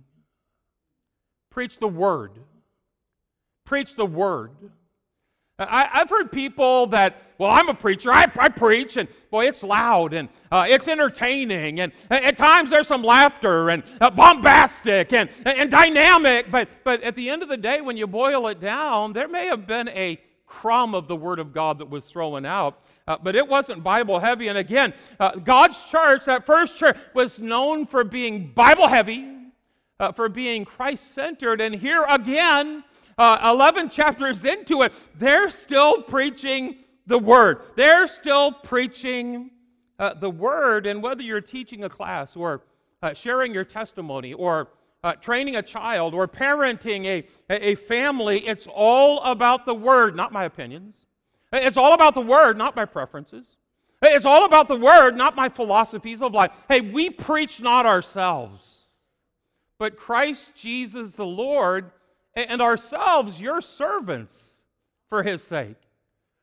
Preach 1.50 1.78
the 1.78 1.88
word. 1.88 2.32
Preach 3.64 3.94
the 3.94 4.06
word. 4.06 4.50
I, 5.60 5.88
have 5.90 6.08
heard 6.08 6.30
people 6.30 6.86
that, 6.88 7.20
well, 7.36 7.50
I'm 7.50 7.68
a 7.68 7.74
preacher, 7.74 8.12
I, 8.12 8.30
I 8.38 8.48
preach, 8.48 8.96
and 8.96 9.08
boy, 9.28 9.46
it's 9.46 9.64
loud 9.64 10.14
and 10.14 10.28
uh, 10.52 10.66
it's 10.68 10.86
entertaining, 10.86 11.80
and 11.80 11.92
at 12.10 12.36
times 12.36 12.70
there's 12.70 12.86
some 12.86 13.02
laughter 13.02 13.70
and 13.70 13.82
uh, 14.00 14.08
bombastic 14.08 15.12
and, 15.12 15.28
and 15.44 15.68
dynamic, 15.68 16.52
but, 16.52 16.68
but 16.84 17.02
at 17.02 17.16
the 17.16 17.28
end 17.28 17.42
of 17.42 17.48
the 17.48 17.56
day, 17.56 17.80
when 17.80 17.96
you 17.96 18.06
boil 18.06 18.46
it 18.46 18.60
down, 18.60 19.12
there 19.12 19.26
may 19.26 19.46
have 19.46 19.66
been 19.66 19.88
a 19.88 20.20
crumb 20.48 20.94
of 20.94 21.06
the 21.06 21.16
Word 21.16 21.38
of 21.38 21.52
God 21.52 21.78
that 21.78 21.88
was 21.88 22.04
thrown 22.06 22.44
out. 22.44 22.80
Uh, 23.06 23.16
but 23.22 23.36
it 23.36 23.46
wasn't 23.46 23.82
Bible 23.82 24.18
heavy. 24.18 24.48
And 24.48 24.58
again, 24.58 24.92
uh, 25.20 25.32
God's 25.36 25.84
church, 25.84 26.24
that 26.24 26.44
first 26.46 26.76
church, 26.76 26.96
was 27.14 27.38
known 27.38 27.86
for 27.86 28.04
being 28.04 28.52
Bible 28.52 28.88
heavy, 28.88 29.36
uh, 30.00 30.12
for 30.12 30.28
being 30.28 30.64
Christ 30.64 31.12
centered. 31.12 31.60
And 31.60 31.74
here 31.74 32.04
again, 32.08 32.82
uh, 33.16 33.38
11 33.44 33.90
chapters 33.90 34.44
into 34.44 34.82
it, 34.82 34.92
they're 35.16 35.50
still 35.50 36.02
preaching 36.02 36.76
the 37.06 37.18
Word. 37.18 37.62
They're 37.76 38.06
still 38.06 38.52
preaching 38.52 39.50
uh, 39.98 40.14
the 40.14 40.30
Word. 40.30 40.86
And 40.86 41.02
whether 41.02 41.22
you're 41.22 41.40
teaching 41.40 41.84
a 41.84 41.88
class 41.88 42.36
or 42.36 42.62
uh, 43.02 43.14
sharing 43.14 43.52
your 43.52 43.64
testimony 43.64 44.32
or 44.32 44.68
uh, 45.04 45.12
training 45.14 45.56
a 45.56 45.62
child 45.62 46.14
or 46.14 46.26
parenting 46.26 47.06
a, 47.06 47.24
a 47.50 47.74
family, 47.76 48.46
it's 48.46 48.66
all 48.66 49.22
about 49.22 49.64
the 49.64 49.74
Word, 49.74 50.16
not 50.16 50.32
my 50.32 50.44
opinions. 50.44 50.96
It's 51.52 51.76
all 51.76 51.94
about 51.94 52.14
the 52.14 52.20
Word, 52.20 52.58
not 52.58 52.76
my 52.76 52.84
preferences. 52.84 53.56
It's 54.02 54.24
all 54.24 54.44
about 54.44 54.68
the 54.68 54.76
Word, 54.76 55.16
not 55.16 55.36
my 55.36 55.48
philosophies 55.48 56.22
of 56.22 56.32
life. 56.32 56.52
Hey, 56.68 56.80
we 56.80 57.10
preach 57.10 57.60
not 57.60 57.86
ourselves, 57.86 58.82
but 59.78 59.96
Christ 59.96 60.52
Jesus 60.54 61.14
the 61.14 61.26
Lord 61.26 61.90
and 62.34 62.60
ourselves 62.60 63.40
your 63.40 63.60
servants 63.60 64.62
for 65.08 65.22
his 65.22 65.42
sake. 65.42 65.76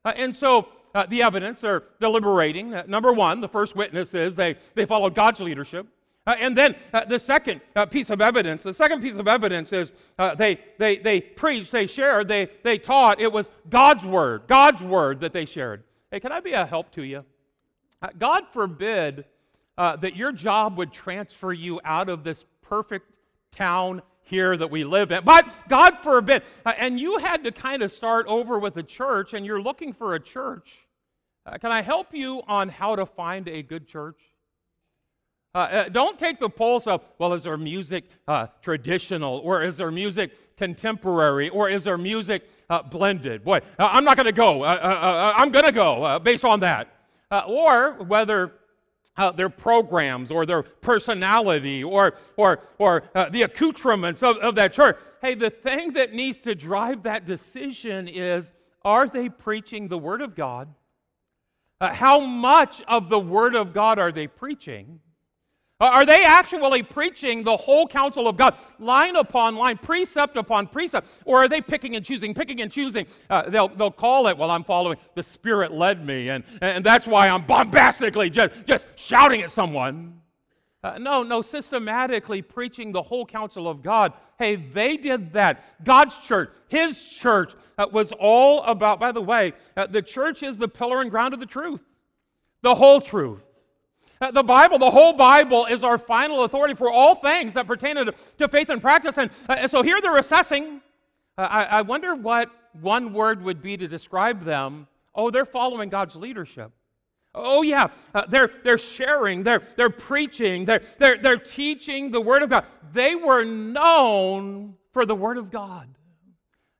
Uh, 0.03 0.13
and 0.15 0.35
so 0.35 0.67
uh, 0.93 1.05
the 1.07 1.21
evidence 1.21 1.63
are 1.63 1.83
deliberating. 1.99 2.73
Uh, 2.73 2.83
number 2.87 3.13
one, 3.13 3.41
the 3.41 3.47
first 3.47 3.75
witness 3.75 4.13
is 4.13 4.35
they, 4.35 4.55
they 4.73 4.85
followed 4.85 5.15
God's 5.15 5.39
leadership. 5.39 5.87
Uh, 6.27 6.35
and 6.39 6.57
then 6.57 6.75
uh, 6.93 7.05
the 7.05 7.19
second 7.19 7.61
uh, 7.75 7.85
piece 7.85 8.09
of 8.09 8.19
evidence, 8.19 8.63
the 8.63 8.73
second 8.73 9.01
piece 9.01 9.17
of 9.17 9.27
evidence 9.27 9.71
is 9.73 9.91
they, 10.37 10.59
they, 10.77 10.97
they 10.97 11.21
preached, 11.21 11.71
they 11.71 11.85
shared, 11.85 12.27
they, 12.27 12.49
they 12.63 12.77
taught. 12.77 13.19
It 13.21 13.31
was 13.31 13.51
God's 13.69 14.03
word, 14.05 14.43
God's 14.47 14.81
word 14.81 15.19
that 15.21 15.33
they 15.33 15.45
shared. 15.45 15.83
Hey, 16.11 16.19
can 16.19 16.31
I 16.31 16.39
be 16.39 16.53
a 16.53 16.65
help 16.65 16.91
to 16.93 17.03
you? 17.03 17.23
God 18.17 18.45
forbid 18.51 19.25
that 19.77 20.15
your 20.15 20.31
job 20.31 20.77
would 20.77 20.91
transfer 20.91 21.53
you 21.53 21.79
out 21.83 22.09
of 22.09 22.23
this 22.23 22.43
perfect 22.61 23.11
town 23.51 24.01
here 24.25 24.57
that 24.57 24.69
we 24.69 24.83
live 24.83 25.11
in. 25.11 25.23
But 25.23 25.47
God 25.69 25.99
forbid. 26.01 26.43
Uh, 26.65 26.73
and 26.77 26.99
you 26.99 27.17
had 27.19 27.43
to 27.43 27.51
kind 27.51 27.83
of 27.83 27.91
start 27.91 28.25
over 28.27 28.59
with 28.59 28.75
a 28.77 28.83
church, 28.83 29.33
and 29.33 29.45
you're 29.45 29.61
looking 29.61 29.93
for 29.93 30.15
a 30.15 30.19
church. 30.19 30.71
Uh, 31.45 31.57
can 31.57 31.71
I 31.71 31.81
help 31.81 32.07
you 32.13 32.41
on 32.47 32.69
how 32.69 32.95
to 32.95 33.05
find 33.05 33.47
a 33.47 33.61
good 33.61 33.87
church? 33.87 34.17
Uh, 35.55 35.57
uh 35.57 35.89
don't 35.89 36.19
take 36.19 36.39
the 36.39 36.49
pulse 36.49 36.85
of, 36.85 37.01
well, 37.17 37.33
is 37.33 37.43
there 37.43 37.57
music 37.57 38.03
uh, 38.27 38.45
traditional, 38.61 39.39
or 39.39 39.63
is 39.63 39.77
there 39.77 39.89
music 39.89 40.33
contemporary, 40.57 41.49
or 41.49 41.69
is 41.69 41.83
there 41.83 41.97
music 41.97 42.43
uh, 42.69 42.83
blended? 42.83 43.43
Boy, 43.43 43.61
I'm 43.79 44.03
not 44.03 44.17
going 44.17 44.27
to 44.27 44.31
go. 44.31 44.63
I'm 44.63 45.51
going 45.51 45.65
to 45.65 45.71
go 45.71 46.19
based 46.19 46.45
on 46.45 46.59
that. 46.59 46.89
or 47.47 48.03
whether 48.03 48.51
uh, 49.17 49.31
their 49.31 49.49
programs 49.49 50.31
or 50.31 50.45
their 50.45 50.63
personality 50.63 51.83
or, 51.83 52.15
or, 52.37 52.59
or 52.77 53.03
uh, 53.15 53.29
the 53.29 53.43
accoutrements 53.43 54.23
of, 54.23 54.37
of 54.37 54.55
that 54.55 54.73
church. 54.73 54.97
Hey, 55.21 55.35
the 55.35 55.49
thing 55.49 55.93
that 55.93 56.13
needs 56.13 56.39
to 56.39 56.55
drive 56.55 57.03
that 57.03 57.25
decision 57.25 58.07
is 58.07 58.51
are 58.83 59.07
they 59.07 59.29
preaching 59.29 59.87
the 59.87 59.97
Word 59.97 60.21
of 60.21 60.35
God? 60.35 60.67
Uh, 61.81 61.93
how 61.93 62.19
much 62.19 62.81
of 62.83 63.09
the 63.09 63.19
Word 63.19 63.55
of 63.55 63.73
God 63.73 63.99
are 63.99 64.11
they 64.11 64.27
preaching? 64.27 64.99
Are 65.81 66.05
they 66.05 66.23
actually 66.23 66.83
preaching 66.83 67.43
the 67.43 67.57
whole 67.57 67.85
counsel 67.85 68.29
of 68.29 68.37
God, 68.37 68.55
line 68.79 69.17
upon 69.17 69.57
line, 69.57 69.77
precept 69.77 70.37
upon 70.37 70.67
precept? 70.67 71.09
Or 71.25 71.43
are 71.43 71.49
they 71.49 71.59
picking 71.59 71.97
and 71.97 72.05
choosing, 72.05 72.33
picking 72.33 72.61
and 72.61 72.71
choosing? 72.71 73.05
Uh, 73.29 73.49
they'll, 73.49 73.67
they'll 73.67 73.91
call 73.91 74.27
it, 74.27 74.37
well, 74.37 74.51
I'm 74.51 74.63
following, 74.63 74.97
the 75.15 75.23
Spirit 75.23 75.73
led 75.73 76.05
me, 76.05 76.29
and, 76.29 76.45
and 76.61 76.85
that's 76.85 77.07
why 77.07 77.27
I'm 77.27 77.45
bombastically 77.45 78.29
just, 78.29 78.65
just 78.65 78.87
shouting 78.95 79.41
at 79.41 79.51
someone. 79.51 80.21
Uh, 80.81 80.97
no, 80.97 81.23
no, 81.23 81.41
systematically 81.41 82.41
preaching 82.41 82.93
the 82.93 83.01
whole 83.01 83.25
counsel 83.25 83.67
of 83.67 83.81
God. 83.81 84.13
Hey, 84.39 84.55
they 84.55 84.95
did 84.95 85.33
that. 85.33 85.83
God's 85.83 86.15
church, 86.19 86.51
His 86.69 87.03
church, 87.03 87.53
uh, 87.77 87.87
was 87.91 88.13
all 88.13 88.63
about, 88.63 88.99
by 88.99 89.11
the 89.11 89.21
way, 89.21 89.51
uh, 89.75 89.87
the 89.87 90.01
church 90.01 90.41
is 90.41 90.57
the 90.57 90.69
pillar 90.69 91.01
and 91.01 91.11
ground 91.11 91.33
of 91.33 91.41
the 91.41 91.45
truth, 91.45 91.83
the 92.61 92.75
whole 92.75 93.01
truth. 93.01 93.45
Uh, 94.21 94.31
the 94.31 94.43
Bible, 94.43 94.79
the 94.79 94.89
whole 94.89 95.13
Bible, 95.13 95.65
is 95.65 95.83
our 95.83 95.97
final 95.97 96.43
authority 96.43 96.73
for 96.73 96.89
all 96.89 97.15
things 97.15 97.53
that 97.53 97.67
pertain 97.67 97.95
to, 97.95 98.13
to 98.37 98.47
faith 98.47 98.69
and 98.69 98.81
practice. 98.81 99.17
And 99.17 99.29
uh, 99.49 99.67
so 99.67 99.83
here 99.83 100.01
they're 100.01 100.17
assessing. 100.17 100.81
Uh, 101.37 101.47
I, 101.49 101.63
I, 101.65 101.81
wonder 101.81 102.15
what 102.15 102.49
one 102.81 103.11
word 103.11 103.43
would 103.43 103.61
be 103.61 103.75
to 103.75 103.87
describe 103.87 104.43
them. 104.43 104.87
Oh, 105.13 105.29
they're 105.31 105.45
following 105.45 105.89
God's 105.89 106.15
leadership. 106.15 106.71
Oh, 107.33 107.61
yeah, 107.61 107.89
uh, 108.13 108.23
they're, 108.29 108.49
they're 108.63 108.77
sharing, 108.77 109.43
they're, 109.43 109.61
they're 109.75 109.89
preaching, 109.89 110.63
they're, 110.63 110.81
they're, 110.97 111.17
they're 111.17 111.37
teaching 111.37 112.09
the 112.09 112.21
Word 112.21 112.43
of 112.43 112.49
God. 112.49 112.65
They 112.93 113.15
were 113.15 113.43
known 113.43 114.75
for 114.93 115.05
the 115.05 115.15
Word 115.15 115.37
of 115.37 115.51
God. 115.51 115.89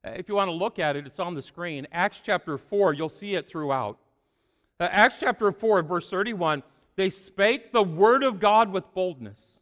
If 0.06 0.30
you 0.30 0.36
want 0.36 0.48
to 0.48 0.54
look 0.54 0.80
at 0.80 0.96
it, 0.96 1.06
it's 1.06 1.20
on 1.20 1.34
the 1.34 1.42
screen. 1.42 1.86
Acts 1.92 2.22
chapter 2.24 2.58
4, 2.58 2.94
you'll 2.94 3.10
see 3.10 3.36
it 3.36 3.50
throughout. 3.50 3.98
Uh, 4.80 4.88
Acts 4.92 5.18
chapter 5.20 5.52
4, 5.52 5.82
verse 5.82 6.10
31 6.10 6.64
they 6.96 7.10
spake 7.10 7.72
the 7.72 7.84
word 7.84 8.24
of 8.24 8.40
God 8.40 8.72
with 8.72 8.92
boldness. 8.94 9.60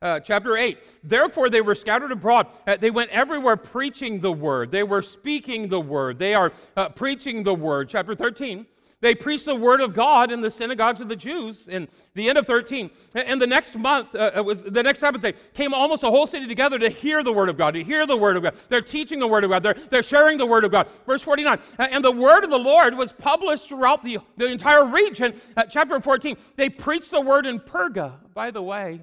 Uh, 0.00 0.18
chapter 0.18 0.56
8. 0.56 0.78
Therefore, 1.04 1.48
they 1.48 1.60
were 1.60 1.76
scattered 1.76 2.10
abroad. 2.10 2.48
Uh, 2.66 2.76
they 2.76 2.90
went 2.90 3.10
everywhere 3.10 3.56
preaching 3.56 4.18
the 4.18 4.32
word. 4.32 4.72
They 4.72 4.82
were 4.82 5.00
speaking 5.00 5.68
the 5.68 5.80
word. 5.80 6.18
They 6.18 6.34
are 6.34 6.52
uh, 6.76 6.88
preaching 6.88 7.44
the 7.44 7.54
word. 7.54 7.88
Chapter 7.88 8.14
13. 8.14 8.66
They 9.02 9.16
preached 9.16 9.46
the 9.46 9.56
word 9.56 9.80
of 9.80 9.94
God 9.94 10.30
in 10.30 10.40
the 10.40 10.50
synagogues 10.50 11.00
of 11.00 11.08
the 11.08 11.16
Jews 11.16 11.66
in 11.66 11.88
the 12.14 12.28
end 12.28 12.38
of 12.38 12.46
13. 12.46 12.88
And 13.16 13.42
the 13.42 13.46
next 13.48 13.74
month, 13.74 14.14
uh, 14.14 14.30
it 14.36 14.44
was 14.44 14.62
the 14.62 14.82
next 14.82 15.00
Sabbath 15.00 15.20
day, 15.20 15.34
came 15.54 15.74
almost 15.74 16.04
a 16.04 16.06
whole 16.06 16.24
city 16.24 16.46
together 16.46 16.78
to 16.78 16.88
hear 16.88 17.24
the 17.24 17.32
word 17.32 17.48
of 17.48 17.58
God, 17.58 17.74
to 17.74 17.82
hear 17.82 18.06
the 18.06 18.16
word 18.16 18.36
of 18.36 18.44
God. 18.44 18.54
They're 18.68 18.80
teaching 18.80 19.18
the 19.18 19.26
word 19.26 19.42
of 19.42 19.50
God, 19.50 19.64
they're, 19.64 19.74
they're 19.90 20.04
sharing 20.04 20.38
the 20.38 20.46
word 20.46 20.64
of 20.64 20.70
God. 20.70 20.88
Verse 21.04 21.20
49. 21.20 21.58
And 21.78 22.04
the 22.04 22.12
word 22.12 22.44
of 22.44 22.50
the 22.50 22.58
Lord 22.58 22.96
was 22.96 23.10
published 23.10 23.68
throughout 23.68 24.04
the, 24.04 24.18
the 24.36 24.46
entire 24.46 24.84
region. 24.84 25.34
Uh, 25.56 25.64
chapter 25.64 26.00
14, 26.00 26.36
they 26.54 26.68
preached 26.68 27.10
the 27.10 27.20
word 27.20 27.44
in 27.44 27.58
Perga. 27.58 28.14
By 28.32 28.52
the 28.52 28.62
way, 28.62 29.00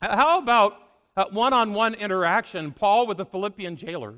how 0.00 0.38
about 0.38 0.78
one 1.32 1.52
on 1.52 1.74
one 1.74 1.92
interaction, 1.92 2.72
Paul 2.72 3.06
with 3.06 3.18
the 3.18 3.26
Philippian 3.26 3.76
jailer? 3.76 4.14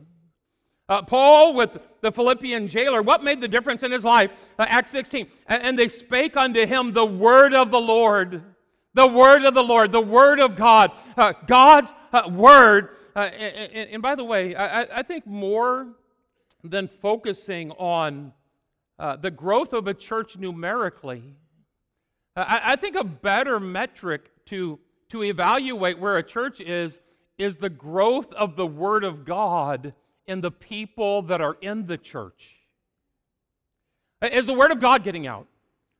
Uh, 0.90 1.00
Paul 1.02 1.54
with 1.54 1.78
the 2.00 2.10
Philippian 2.10 2.66
jailer, 2.66 3.00
what 3.00 3.22
made 3.22 3.40
the 3.40 3.46
difference 3.46 3.84
in 3.84 3.92
his 3.92 4.04
life? 4.04 4.32
Uh, 4.58 4.66
Acts 4.68 4.90
16. 4.90 5.28
And, 5.46 5.78
they 5.78 5.86
spake 5.86 6.36
unto 6.36 6.66
him 6.66 6.92
the 6.92 7.06
word 7.06 7.54
of 7.54 7.70
the 7.70 7.80
Lord. 7.80 8.42
The 8.94 9.06
word 9.06 9.44
of 9.44 9.54
the 9.54 9.62
Lord, 9.62 9.92
the 9.92 10.00
word 10.00 10.40
of 10.40 10.56
God. 10.56 10.90
Uh, 11.16 11.32
God's 11.46 11.92
uh, 12.12 12.28
word. 12.28 12.96
Uh, 13.14 13.20
and, 13.20 13.88
and, 13.90 14.02
by 14.02 14.16
the 14.16 14.24
way, 14.24 14.56
I, 14.56 14.98
I, 14.98 15.02
think 15.04 15.28
more 15.28 15.94
than 16.64 16.88
focusing 16.88 17.70
on 17.72 18.32
uh, 18.98 19.14
the 19.14 19.30
growth 19.30 19.72
of 19.72 19.86
a 19.86 19.94
church 19.94 20.38
numerically, 20.38 21.22
I, 22.34 22.60
I 22.64 22.76
think 22.76 22.96
a 22.96 23.04
better 23.04 23.60
metric 23.60 24.28
to, 24.46 24.80
to 25.10 25.22
evaluate 25.22 26.00
where 26.00 26.16
a 26.16 26.22
church 26.22 26.60
is 26.60 27.00
is 27.38 27.56
the 27.56 27.70
growth 27.70 28.32
of 28.34 28.56
the 28.56 28.66
word 28.66 29.02
of 29.02 29.24
God 29.24 29.94
in 30.30 30.40
the 30.40 30.50
people 30.50 31.22
that 31.22 31.40
are 31.40 31.56
in 31.60 31.86
the 31.86 31.98
church? 31.98 32.56
Is 34.22 34.46
the 34.46 34.54
Word 34.54 34.70
of 34.70 34.80
God 34.80 35.02
getting 35.02 35.26
out? 35.26 35.46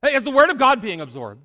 Is 0.08 0.22
the 0.22 0.30
Word 0.30 0.50
of 0.50 0.58
God 0.58 0.80
being 0.80 1.00
absorbed? 1.00 1.42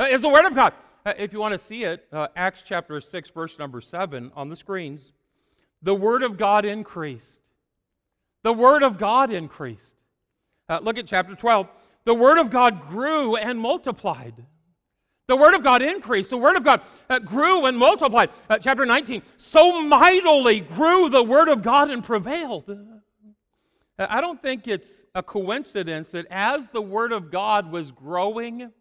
Is 0.00 0.22
the 0.22 0.28
Word 0.28 0.46
of 0.46 0.54
God? 0.54 0.72
If 1.04 1.32
you 1.32 1.40
want 1.40 1.52
to 1.52 1.58
see 1.58 1.84
it, 1.84 2.06
uh, 2.12 2.28
Acts 2.36 2.62
chapter 2.64 3.00
6, 3.00 3.30
verse 3.30 3.58
number 3.58 3.80
7 3.80 4.30
on 4.36 4.48
the 4.48 4.56
screens. 4.56 5.12
The 5.82 5.94
Word 5.94 6.22
of 6.22 6.36
God 6.36 6.64
increased. 6.64 7.40
The 8.44 8.52
Word 8.52 8.82
of 8.84 8.98
God 8.98 9.32
increased. 9.32 9.96
Uh, 10.68 10.78
look 10.80 10.96
at 10.96 11.06
chapter 11.06 11.34
12. 11.34 11.66
The 12.04 12.14
Word 12.14 12.38
of 12.38 12.50
God 12.50 12.88
grew 12.88 13.36
and 13.36 13.58
multiplied. 13.58 14.34
The 15.28 15.36
Word 15.36 15.54
of 15.54 15.62
God 15.62 15.82
increased. 15.82 16.30
The 16.30 16.38
Word 16.38 16.56
of 16.56 16.64
God 16.64 16.80
uh, 17.10 17.18
grew 17.18 17.66
and 17.66 17.76
multiplied. 17.76 18.30
Uh, 18.48 18.56
chapter 18.58 18.86
19. 18.86 19.22
So 19.36 19.82
mightily 19.82 20.60
grew 20.60 21.10
the 21.10 21.22
Word 21.22 21.48
of 21.48 21.62
God 21.62 21.90
and 21.90 22.02
prevailed. 22.02 22.70
Uh, 23.98 24.06
I 24.08 24.22
don't 24.22 24.40
think 24.40 24.66
it's 24.66 25.04
a 25.14 25.22
coincidence 25.22 26.12
that 26.12 26.26
as 26.30 26.70
the 26.70 26.80
Word 26.80 27.12
of 27.12 27.30
God 27.30 27.70
was 27.70 27.92
growing 27.92 28.72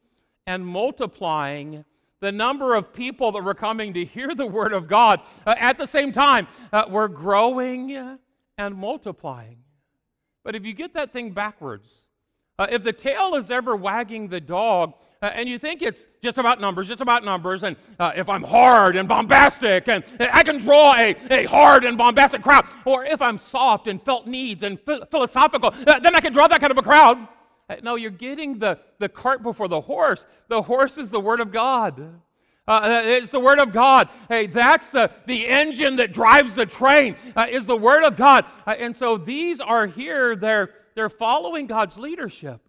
and 0.46 0.66
multiplying, 0.66 1.84
the 2.22 2.32
number 2.32 2.76
of 2.76 2.94
people 2.94 3.34
that 3.34 3.44
were 3.44 3.54
coming 3.54 3.94
to 3.94 4.06
hear 4.06 4.34
the 4.34 4.48
Word 4.48 4.72
of 4.72 4.88
God 4.88 5.20
uh, 5.46 5.54
at 5.58 5.78
the 5.78 5.86
same 5.86 6.14
time 6.14 6.48
uh, 6.72 6.86
were 6.88 7.10
growing 7.10 8.18
and 8.58 8.74
multiplying. 8.74 9.58
But 10.46 10.56
if 10.56 10.66
you 10.66 10.72
get 10.72 10.94
that 10.94 11.12
thing 11.12 11.32
backwards, 11.32 12.07
uh, 12.60 12.68
if 12.70 12.84
the 12.84 12.94
tail 12.94 13.36
is 13.36 13.52
ever 13.52 13.76
wagging 13.76 14.28
the 14.28 14.42
dog, 14.42 14.94
uh, 15.22 15.32
and 15.34 15.50
you 15.50 15.58
think 15.58 15.82
it's 15.82 16.06
just 16.22 16.38
about 16.38 16.62
numbers, 16.62 16.88
just 16.88 17.02
about 17.02 17.24
numbers, 17.24 17.64
and 17.64 17.76
uh, 18.00 18.12
if 18.16 18.30
I'm 18.30 18.44
hard 18.44 18.96
and 18.96 19.08
bombastic, 19.08 19.88
and 19.88 20.04
I 20.20 20.44
can 20.44 20.60
draw 20.60 20.96
a, 20.96 21.16
a 21.32 21.46
hard 21.46 21.86
and 21.86 21.98
bombastic 21.98 22.44
crowd, 22.44 22.66
or 22.86 23.04
if 23.06 23.22
I'm 23.22 23.38
soft 23.38 23.88
and 23.88 24.02
felt 24.02 24.28
needs 24.28 24.64
and 24.64 24.80
philosophical, 25.10 25.74
uh, 25.88 26.00
then 26.00 26.16
I 26.16 26.20
can 26.20 26.34
draw 26.34 26.48
that 26.48 26.60
kind 26.62 26.72
of 26.72 26.78
a 26.78 26.84
crowd. 26.84 27.28
Uh, 27.70 27.76
no, 27.84 27.96
you're 27.96 28.12
getting 28.12 28.60
the, 28.60 28.80
the 29.00 29.10
cart 29.10 29.44
before 29.44 29.68
the 29.68 29.82
horse. 29.82 30.26
The 30.48 30.62
horse 30.62 30.98
is 30.98 31.10
the 31.10 31.20
Word 31.20 31.42
of 31.42 31.52
God. 31.52 32.00
Uh, 32.68 32.72
uh, 32.72 33.02
it's 33.06 33.32
the 33.32 33.40
Word 33.40 33.60
of 33.60 33.72
God. 33.72 34.10
Hey, 34.30 34.46
that's 34.46 34.92
the, 34.92 35.10
the 35.26 35.48
engine 35.48 35.96
that 35.98 36.14
drives 36.14 36.54
the 36.54 36.66
train, 36.66 37.16
uh, 37.36 37.48
is 37.50 37.66
the 37.66 37.76
Word 37.76 38.04
of 38.04 38.18
God. 38.18 38.46
Uh, 38.66 38.76
and 38.78 38.96
so 38.96 39.18
these 39.18 39.60
are 39.60 39.88
here, 39.88 40.36
they're, 40.36 40.72
they're 40.98 41.10
following 41.10 41.68
God's 41.68 41.96
leadership. 42.00 42.60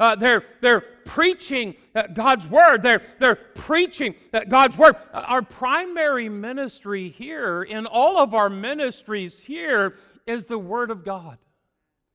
Uh, 0.00 0.16
they're, 0.16 0.42
they're 0.60 0.80
preaching 0.80 1.76
uh, 1.94 2.08
God's 2.08 2.48
word. 2.48 2.82
They're, 2.82 3.00
they're 3.20 3.36
preaching 3.36 4.16
God's 4.48 4.76
word. 4.76 4.96
Our 5.12 5.40
primary 5.40 6.28
ministry 6.28 7.10
here, 7.10 7.62
in 7.62 7.86
all 7.86 8.18
of 8.18 8.34
our 8.34 8.50
ministries 8.50 9.38
here, 9.38 9.94
is 10.26 10.48
the 10.48 10.58
word 10.58 10.90
of 10.90 11.04
God. 11.04 11.38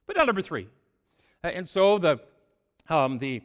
But 0.08 0.18
now, 0.18 0.26
number 0.26 0.42
three, 0.42 0.68
and 1.42 1.68
so 1.68 1.98
the, 1.98 2.20
um, 2.90 3.18
the 3.18 3.42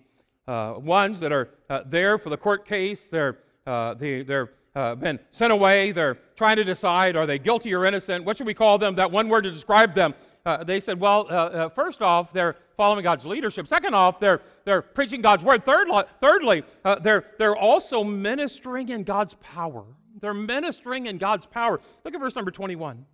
uh, 0.49 0.75
ones 0.79 1.21
that 1.21 1.31
are 1.31 1.51
uh, 1.71 1.83
there 1.87 2.19
for 2.19 2.29
the 2.29 2.37
court 2.37 2.67
case, 2.67 3.07
they're, 3.07 3.39
uh, 3.69 3.95
they, 3.95 4.23
they're 4.23 4.51
uh, 4.75 4.97
been 4.97 5.21
sent 5.31 5.53
away. 5.53 5.93
They're 5.93 6.17
trying 6.35 6.57
to 6.57 6.65
decide 6.65 7.15
are 7.15 7.27
they 7.27 7.39
guilty 7.39 7.73
or 7.73 7.85
innocent? 7.85 8.25
What 8.25 8.37
should 8.37 8.49
we 8.49 8.55
call 8.55 8.79
them? 8.79 8.97
That 8.97 9.13
one 9.13 9.29
word 9.29 9.45
to 9.45 9.53
describe 9.53 9.95
them. 9.95 10.13
Uh, 10.47 10.63
they 10.63 10.81
said, 10.81 11.01
well, 11.01 11.27
uh, 11.31 11.35
uh, 11.35 11.69
first 11.69 12.03
off, 12.03 12.33
they're 12.33 12.57
following 12.77 13.03
God's 13.03 13.25
leadership. 13.25 13.67
Second 13.67 13.95
off, 13.95 14.21
they're, 14.21 14.43
they're 14.65 14.83
preaching 14.83 15.23
God's 15.23 15.43
word. 15.43 15.65
Third, 15.65 15.89
thirdly, 16.21 16.65
uh, 16.85 16.97
they're, 16.97 17.25
they're 17.39 17.57
also 17.57 18.05
ministering 18.05 18.91
in 18.91 19.05
God's 19.05 19.35
power. 19.35 19.85
They're 20.21 20.35
ministering 20.35 21.07
in 21.07 21.19
God's 21.19 21.47
power. 21.47 21.81
Look 22.05 22.15
at 22.15 22.21
verse 22.21 22.37
number 22.37 22.51
21. 22.51 23.07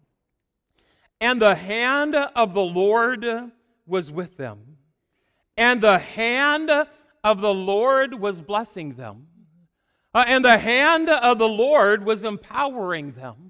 And 1.20 1.40
the 1.40 1.54
hand 1.54 2.14
of 2.14 2.54
the 2.54 2.62
Lord 2.62 3.24
was 3.86 4.10
with 4.10 4.36
them 4.36 4.70
and 5.60 5.82
the 5.82 5.98
hand 5.98 6.70
of 7.22 7.40
the 7.42 7.52
Lord 7.52 8.14
was 8.14 8.40
blessing 8.40 8.94
them. 8.94 9.26
Uh, 10.14 10.24
and 10.26 10.42
the 10.42 10.56
hand 10.56 11.10
of 11.10 11.38
the 11.38 11.48
Lord 11.48 12.02
was 12.02 12.24
empowering 12.24 13.12
them. 13.12 13.49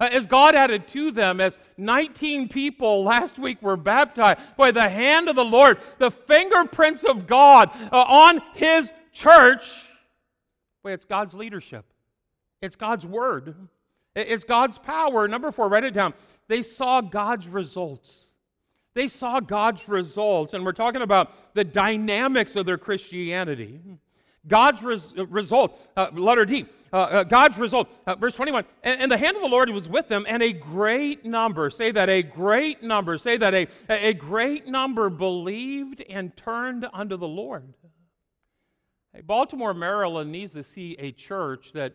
Uh, 0.00 0.08
as 0.10 0.26
God 0.26 0.54
added 0.54 0.88
to 0.88 1.10
them, 1.10 1.40
as 1.40 1.58
19 1.76 2.48
people 2.48 3.04
last 3.04 3.38
week 3.38 3.60
were 3.60 3.76
baptized, 3.76 4.40
by 4.56 4.70
the 4.70 4.88
hand 4.88 5.28
of 5.28 5.36
the 5.36 5.44
Lord, 5.44 5.78
the 5.98 6.10
fingerprints 6.10 7.04
of 7.04 7.26
God 7.26 7.70
uh, 7.92 8.00
on 8.02 8.42
His 8.54 8.92
church, 9.12 9.84
boy, 10.82 10.92
it's 10.92 11.04
God's 11.04 11.34
leadership. 11.34 11.84
It's 12.62 12.76
God's 12.76 13.06
word. 13.06 13.54
It's 14.14 14.44
God's 14.44 14.78
power. 14.78 15.28
Number 15.28 15.52
four, 15.52 15.68
write 15.68 15.84
it 15.84 15.94
down. 15.94 16.14
They 16.48 16.62
saw 16.62 17.00
God's 17.00 17.46
results. 17.46 18.26
They 18.94 19.06
saw 19.06 19.38
God's 19.38 19.88
results, 19.88 20.52
and 20.52 20.64
we're 20.64 20.72
talking 20.72 21.02
about 21.02 21.54
the 21.54 21.62
dynamics 21.62 22.56
of 22.56 22.66
their 22.66 22.78
Christianity. 22.78 23.78
God's 24.48 24.82
res- 24.82 25.14
result, 25.14 25.78
uh, 25.96 26.08
letter 26.12 26.44
D, 26.44 26.66
God's 26.92 27.58
result, 27.58 27.88
uh, 28.06 28.16
verse 28.16 28.34
21. 28.34 28.64
And, 28.82 29.02
and, 29.02 29.12
the 29.12 29.16
hand 29.16 29.36
of 29.36 29.42
the 29.42 29.48
Lord 29.48 29.70
was 29.70 29.88
with 29.88 30.08
them, 30.08 30.26
and 30.28 30.42
a 30.42 30.52
great 30.52 31.24
number, 31.24 31.70
say 31.70 31.92
that, 31.92 32.08
a 32.08 32.22
great 32.22 32.82
number, 32.82 33.16
say 33.16 33.36
that, 33.36 33.54
a, 33.54 33.68
a 33.88 34.12
great 34.12 34.66
number 34.66 35.08
believed 35.08 36.02
and 36.08 36.36
turned 36.36 36.86
unto 36.92 37.16
the 37.16 37.28
Lord. 37.28 37.74
Hey, 39.12 39.22
Baltimore, 39.22 39.74
Maryland 39.74 40.32
needs 40.32 40.52
to 40.54 40.64
see 40.64 40.96
a 40.98 41.12
church 41.12 41.72
that 41.72 41.94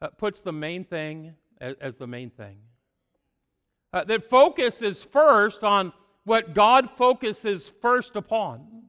uh, 0.00 0.08
puts 0.08 0.40
the 0.40 0.52
main 0.52 0.84
thing 0.84 1.34
as, 1.60 1.76
as 1.80 1.96
the 1.96 2.06
main 2.06 2.30
thing. 2.30 2.56
Uh, 3.92 4.04
that 4.04 4.30
focuses 4.30 5.02
first 5.02 5.64
on 5.64 5.92
what 6.24 6.54
God 6.54 6.90
focuses 6.90 7.68
first 7.68 8.16
upon. 8.16 8.84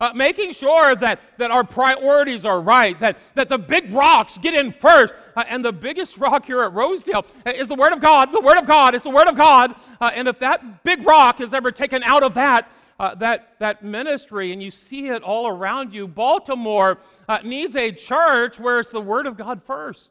Uh, 0.00 0.10
making 0.12 0.52
sure 0.52 0.96
that, 0.96 1.20
that 1.38 1.52
our 1.52 1.62
priorities 1.62 2.44
are 2.44 2.60
right, 2.60 2.98
that, 2.98 3.16
that 3.34 3.48
the 3.48 3.56
big 3.56 3.92
rocks 3.92 4.38
get 4.38 4.52
in 4.52 4.72
first. 4.72 5.14
Uh, 5.36 5.44
and 5.48 5.64
the 5.64 5.72
biggest 5.72 6.18
rock 6.18 6.44
here 6.44 6.62
at 6.62 6.72
Rosedale 6.72 7.24
is 7.46 7.68
the 7.68 7.76
Word 7.76 7.92
of 7.92 8.00
God. 8.00 8.32
The 8.32 8.40
Word 8.40 8.58
of 8.58 8.66
God 8.66 8.94
is 8.96 9.02
the 9.02 9.10
Word 9.10 9.28
of 9.28 9.36
God. 9.36 9.74
Uh, 10.00 10.10
and 10.12 10.26
if 10.26 10.38
that 10.40 10.82
big 10.82 11.06
rock 11.06 11.40
is 11.40 11.54
ever 11.54 11.70
taken 11.70 12.02
out 12.02 12.24
of 12.24 12.34
that, 12.34 12.68
uh, 12.98 13.14
that, 13.16 13.54
that 13.60 13.84
ministry, 13.84 14.52
and 14.52 14.62
you 14.62 14.70
see 14.70 15.08
it 15.08 15.22
all 15.22 15.46
around 15.46 15.92
you, 15.92 16.08
Baltimore 16.08 16.98
uh, 17.28 17.38
needs 17.44 17.76
a 17.76 17.90
church 17.92 18.58
where 18.58 18.80
it's 18.80 18.90
the 18.90 19.00
Word 19.00 19.26
of 19.26 19.36
God 19.36 19.62
first. 19.62 20.10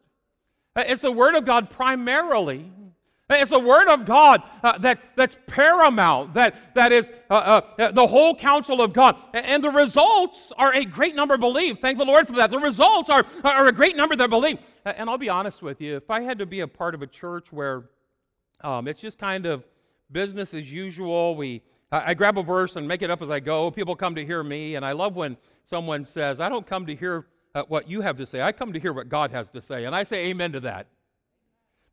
Uh, 0.75 0.83
it's 0.87 1.01
the 1.01 1.11
Word 1.11 1.35
of 1.35 1.45
God 1.45 1.69
primarily. 1.69 2.71
It's 3.41 3.51
the 3.51 3.59
Word 3.59 3.87
of 3.87 4.05
God 4.05 4.43
uh, 4.63 4.77
that, 4.79 4.99
that's 5.15 5.37
paramount, 5.47 6.33
that, 6.33 6.55
that 6.75 6.91
is 6.91 7.11
uh, 7.29 7.61
uh, 7.79 7.91
the 7.91 8.05
whole 8.05 8.35
counsel 8.35 8.81
of 8.81 8.93
God. 8.93 9.17
And 9.33 9.63
the 9.63 9.69
results 9.69 10.51
are 10.57 10.73
a 10.73 10.85
great 10.85 11.15
number 11.15 11.37
believe. 11.37 11.79
Thank 11.79 11.97
the 11.97 12.05
Lord 12.05 12.27
for 12.27 12.33
that. 12.33 12.51
The 12.51 12.59
results 12.59 13.09
are, 13.09 13.25
are 13.43 13.67
a 13.67 13.71
great 13.71 13.95
number 13.95 14.15
that 14.15 14.29
believe. 14.29 14.59
And 14.85 15.09
I'll 15.09 15.17
be 15.17 15.29
honest 15.29 15.61
with 15.61 15.81
you, 15.81 15.95
if 15.95 16.09
I 16.09 16.21
had 16.21 16.37
to 16.39 16.45
be 16.45 16.61
a 16.61 16.67
part 16.67 16.93
of 16.95 17.01
a 17.01 17.07
church 17.07 17.51
where 17.51 17.89
um, 18.61 18.87
it's 18.87 19.01
just 19.01 19.17
kind 19.17 19.45
of 19.45 19.63
business 20.11 20.53
as 20.53 20.71
usual, 20.71 21.35
we 21.35 21.61
I 21.93 22.15
grab 22.15 22.39
a 22.39 22.43
verse 22.43 22.75
and 22.75 22.87
make 22.87 23.03
it 23.03 23.11
up 23.11 23.21
as 23.21 23.29
I 23.29 23.39
go. 23.39 23.69
People 23.69 23.95
come 23.95 24.15
to 24.15 24.25
hear 24.25 24.41
me, 24.43 24.73
and 24.73 24.83
I 24.83 24.93
love 24.93 25.15
when 25.15 25.37
someone 25.63 26.05
says, 26.05 26.39
I 26.39 26.49
don't 26.49 26.65
come 26.65 26.87
to 26.87 26.95
hear 26.95 27.27
uh, 27.53 27.63
what 27.67 27.87
you 27.87 28.01
have 28.01 28.17
to 28.17 28.25
say, 28.25 28.41
I 28.41 28.51
come 28.51 28.73
to 28.73 28.79
hear 28.79 28.93
what 28.93 29.09
God 29.09 29.29
has 29.29 29.49
to 29.49 29.61
say. 29.61 29.85
And 29.85 29.95
I 29.95 30.01
say 30.01 30.29
amen 30.29 30.53
to 30.53 30.59
that. 30.61 30.87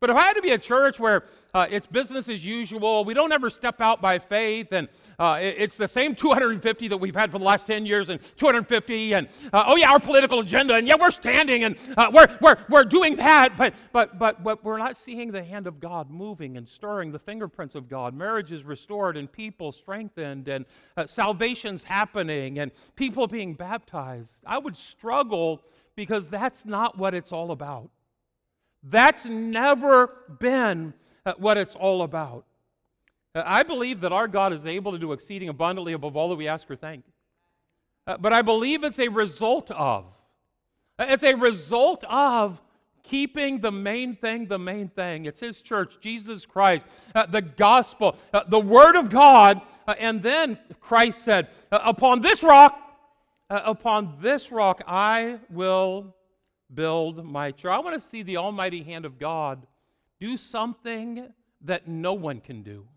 But 0.01 0.09
if 0.09 0.15
I 0.15 0.21
had 0.21 0.33
to 0.33 0.41
be 0.41 0.53
a 0.53 0.57
church 0.57 0.99
where 0.99 1.25
uh, 1.53 1.67
it's 1.69 1.85
business 1.85 2.27
as 2.27 2.43
usual, 2.43 3.05
we 3.05 3.13
don't 3.13 3.31
ever 3.31 3.51
step 3.51 3.79
out 3.81 4.01
by 4.01 4.17
faith, 4.17 4.71
and 4.71 4.87
uh, 5.19 5.37
it's 5.39 5.77
the 5.77 5.87
same 5.87 6.15
250 6.15 6.87
that 6.87 6.97
we've 6.97 7.15
had 7.15 7.31
for 7.31 7.37
the 7.37 7.45
last 7.45 7.67
10 7.67 7.85
years, 7.85 8.09
and 8.09 8.19
250, 8.35 9.13
and 9.13 9.27
uh, 9.53 9.65
oh 9.67 9.75
yeah, 9.75 9.91
our 9.91 9.99
political 9.99 10.39
agenda, 10.39 10.73
and 10.73 10.87
yeah, 10.87 10.95
we're 10.99 11.11
standing, 11.11 11.65
and 11.65 11.75
uh, 11.97 12.09
we're, 12.11 12.35
we're, 12.41 12.57
we're 12.67 12.83
doing 12.83 13.15
that, 13.15 13.55
but, 13.55 13.75
but, 13.91 14.17
but, 14.17 14.43
but 14.43 14.63
we're 14.63 14.79
not 14.79 14.97
seeing 14.97 15.31
the 15.31 15.43
hand 15.43 15.67
of 15.67 15.79
God 15.79 16.09
moving 16.09 16.57
and 16.57 16.67
stirring, 16.67 17.11
the 17.11 17.19
fingerprints 17.19 17.75
of 17.75 17.87
God. 17.87 18.15
Marriage 18.15 18.51
is 18.51 18.63
restored, 18.63 19.17
and 19.17 19.31
people 19.31 19.71
strengthened, 19.71 20.47
and 20.47 20.65
uh, 20.97 21.05
salvation's 21.05 21.83
happening, 21.83 22.57
and 22.57 22.71
people 22.95 23.27
being 23.27 23.53
baptized. 23.53 24.41
I 24.47 24.57
would 24.57 24.75
struggle 24.75 25.61
because 25.95 26.27
that's 26.27 26.65
not 26.65 26.97
what 26.97 27.13
it's 27.13 27.31
all 27.31 27.51
about. 27.51 27.91
That's 28.83 29.25
never 29.25 30.11
been 30.39 30.93
uh, 31.25 31.33
what 31.37 31.57
it's 31.57 31.75
all 31.75 32.01
about. 32.01 32.45
Uh, 33.35 33.43
I 33.45 33.63
believe 33.63 34.01
that 34.01 34.11
our 34.11 34.27
God 34.27 34.53
is 34.53 34.65
able 34.65 34.91
to 34.91 34.97
do 34.97 35.11
exceeding 35.11 35.49
abundantly 35.49 35.93
above 35.93 36.17
all 36.17 36.29
that 36.29 36.35
we 36.35 36.47
ask 36.47 36.69
or 36.69 36.75
think. 36.75 37.03
Uh, 38.07 38.17
but 38.17 38.33
I 38.33 38.41
believe 38.41 38.83
it's 38.83 38.99
a 38.99 39.07
result 39.07 39.69
of. 39.71 40.05
It's 40.97 41.23
a 41.23 41.35
result 41.35 42.03
of 42.05 42.59
keeping 43.03 43.59
the 43.59 43.71
main 43.71 44.15
thing 44.15 44.47
the 44.47 44.59
main 44.59 44.89
thing. 44.89 45.25
It's 45.25 45.39
His 45.39 45.61
church, 45.61 45.93
Jesus 46.01 46.45
Christ, 46.45 46.85
the 47.29 47.41
gospel, 47.41 48.15
the 48.47 48.59
Word 48.59 48.95
of 48.95 49.09
God. 49.09 49.61
And 49.99 50.21
then 50.21 50.59
Christ 50.79 51.23
said, 51.23 51.49
Upon 51.71 52.21
this 52.21 52.43
rock, 52.43 52.79
upon 53.49 54.15
this 54.19 54.51
rock 54.51 54.83
I 54.87 55.39
will 55.49 56.15
build 56.73 57.23
my 57.25 57.51
church. 57.51 57.71
I 57.71 57.79
want 57.79 57.95
to 57.95 58.07
see 58.07 58.23
the 58.23 58.37
almighty 58.37 58.83
hand 58.83 59.05
of 59.05 59.19
God 59.19 59.65
do 60.19 60.37
something 60.37 61.27
that 61.61 61.87
no 61.87 62.13
one 62.13 62.39
can 62.39 62.63
do. 62.63 62.87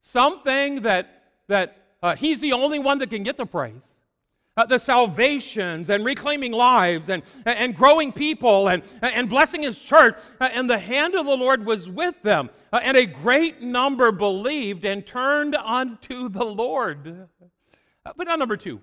Something 0.00 0.82
that, 0.82 1.24
that 1.48 1.76
uh, 2.02 2.16
He's 2.16 2.40
the 2.40 2.52
only 2.52 2.78
one 2.78 2.98
that 2.98 3.10
can 3.10 3.22
get 3.22 3.36
the 3.36 3.46
praise. 3.46 3.94
Uh, 4.56 4.66
the 4.66 4.78
salvations 4.78 5.90
and 5.90 6.04
reclaiming 6.04 6.52
lives 6.52 7.08
and, 7.08 7.22
and 7.46 7.74
growing 7.74 8.12
people 8.12 8.68
and, 8.68 8.82
and 9.00 9.28
blessing 9.28 9.62
his 9.62 9.78
church. 9.78 10.16
Uh, 10.40 10.48
and 10.52 10.68
the 10.68 10.78
hand 10.78 11.14
of 11.14 11.24
the 11.24 11.36
Lord 11.36 11.64
was 11.64 11.88
with 11.88 12.20
them. 12.22 12.50
Uh, 12.72 12.80
and 12.82 12.96
a 12.96 13.06
great 13.06 13.62
number 13.62 14.10
believed 14.10 14.84
and 14.84 15.06
turned 15.06 15.54
unto 15.54 16.28
the 16.28 16.44
Lord. 16.44 17.28
Uh, 18.04 18.12
but 18.16 18.26
now, 18.26 18.36
number 18.36 18.56
two. 18.56 18.80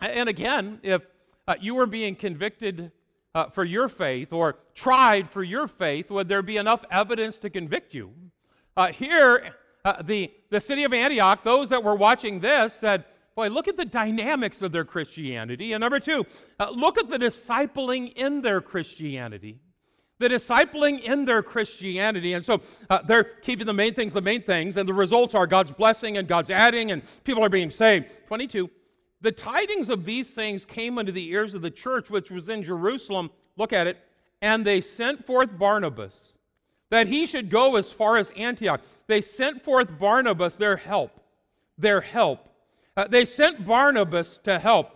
And 0.00 0.28
again, 0.28 0.80
if 0.82 1.02
uh, 1.46 1.54
you 1.60 1.74
were 1.74 1.86
being 1.86 2.16
convicted 2.16 2.90
uh, 3.36 3.50
for 3.50 3.64
your 3.64 3.86
faith 3.86 4.32
or 4.32 4.56
tried 4.74 5.28
for 5.28 5.44
your 5.44 5.68
faith, 5.68 6.10
would 6.10 6.26
there 6.26 6.40
be 6.40 6.56
enough 6.56 6.82
evidence 6.90 7.38
to 7.38 7.50
convict 7.50 7.92
you? 7.92 8.10
Uh, 8.78 8.86
here, 8.88 9.54
uh, 9.84 10.00
the, 10.00 10.32
the 10.48 10.58
city 10.58 10.84
of 10.84 10.94
Antioch, 10.94 11.44
those 11.44 11.68
that 11.68 11.84
were 11.84 11.94
watching 11.94 12.40
this 12.40 12.72
said, 12.72 13.04
Boy, 13.34 13.48
look 13.48 13.68
at 13.68 13.76
the 13.76 13.84
dynamics 13.84 14.62
of 14.62 14.72
their 14.72 14.86
Christianity. 14.86 15.74
And 15.74 15.82
number 15.82 16.00
two, 16.00 16.24
uh, 16.58 16.70
look 16.70 16.96
at 16.96 17.10
the 17.10 17.18
discipling 17.18 18.14
in 18.14 18.40
their 18.40 18.62
Christianity. 18.62 19.60
the 20.18 20.28
discipling 20.28 21.02
in 21.02 21.26
their 21.26 21.42
Christianity. 21.42 22.32
And 22.32 22.42
so 22.42 22.62
uh, 22.88 23.02
they're 23.02 23.24
keeping 23.24 23.66
the 23.66 23.74
main 23.74 23.92
things 23.92 24.14
the 24.14 24.22
main 24.22 24.40
things, 24.40 24.78
and 24.78 24.88
the 24.88 24.94
results 24.94 25.34
are 25.34 25.46
God's 25.46 25.72
blessing 25.72 26.16
and 26.16 26.26
God's 26.26 26.48
adding, 26.48 26.90
and 26.90 27.02
people 27.24 27.44
are 27.44 27.50
being 27.50 27.70
saved. 27.70 28.06
22. 28.28 28.70
The 29.20 29.32
tidings 29.32 29.88
of 29.88 30.04
these 30.04 30.30
things 30.30 30.64
came 30.64 30.98
unto 30.98 31.12
the 31.12 31.28
ears 31.30 31.54
of 31.54 31.62
the 31.62 31.70
church 31.70 32.10
which 32.10 32.30
was 32.30 32.48
in 32.48 32.62
Jerusalem. 32.62 33.30
Look 33.56 33.72
at 33.72 33.86
it. 33.86 33.98
And 34.42 34.64
they 34.64 34.80
sent 34.80 35.24
forth 35.24 35.56
Barnabas 35.58 36.36
that 36.90 37.06
he 37.06 37.26
should 37.26 37.50
go 37.50 37.76
as 37.76 37.90
far 37.90 38.16
as 38.16 38.30
Antioch. 38.36 38.80
They 39.06 39.20
sent 39.20 39.62
forth 39.62 39.98
Barnabas, 39.98 40.56
their 40.56 40.76
help. 40.76 41.20
Their 41.78 42.00
help. 42.00 42.48
Uh, 42.96 43.06
they 43.08 43.24
sent 43.24 43.66
Barnabas 43.66 44.38
to 44.44 44.58
help. 44.58 44.90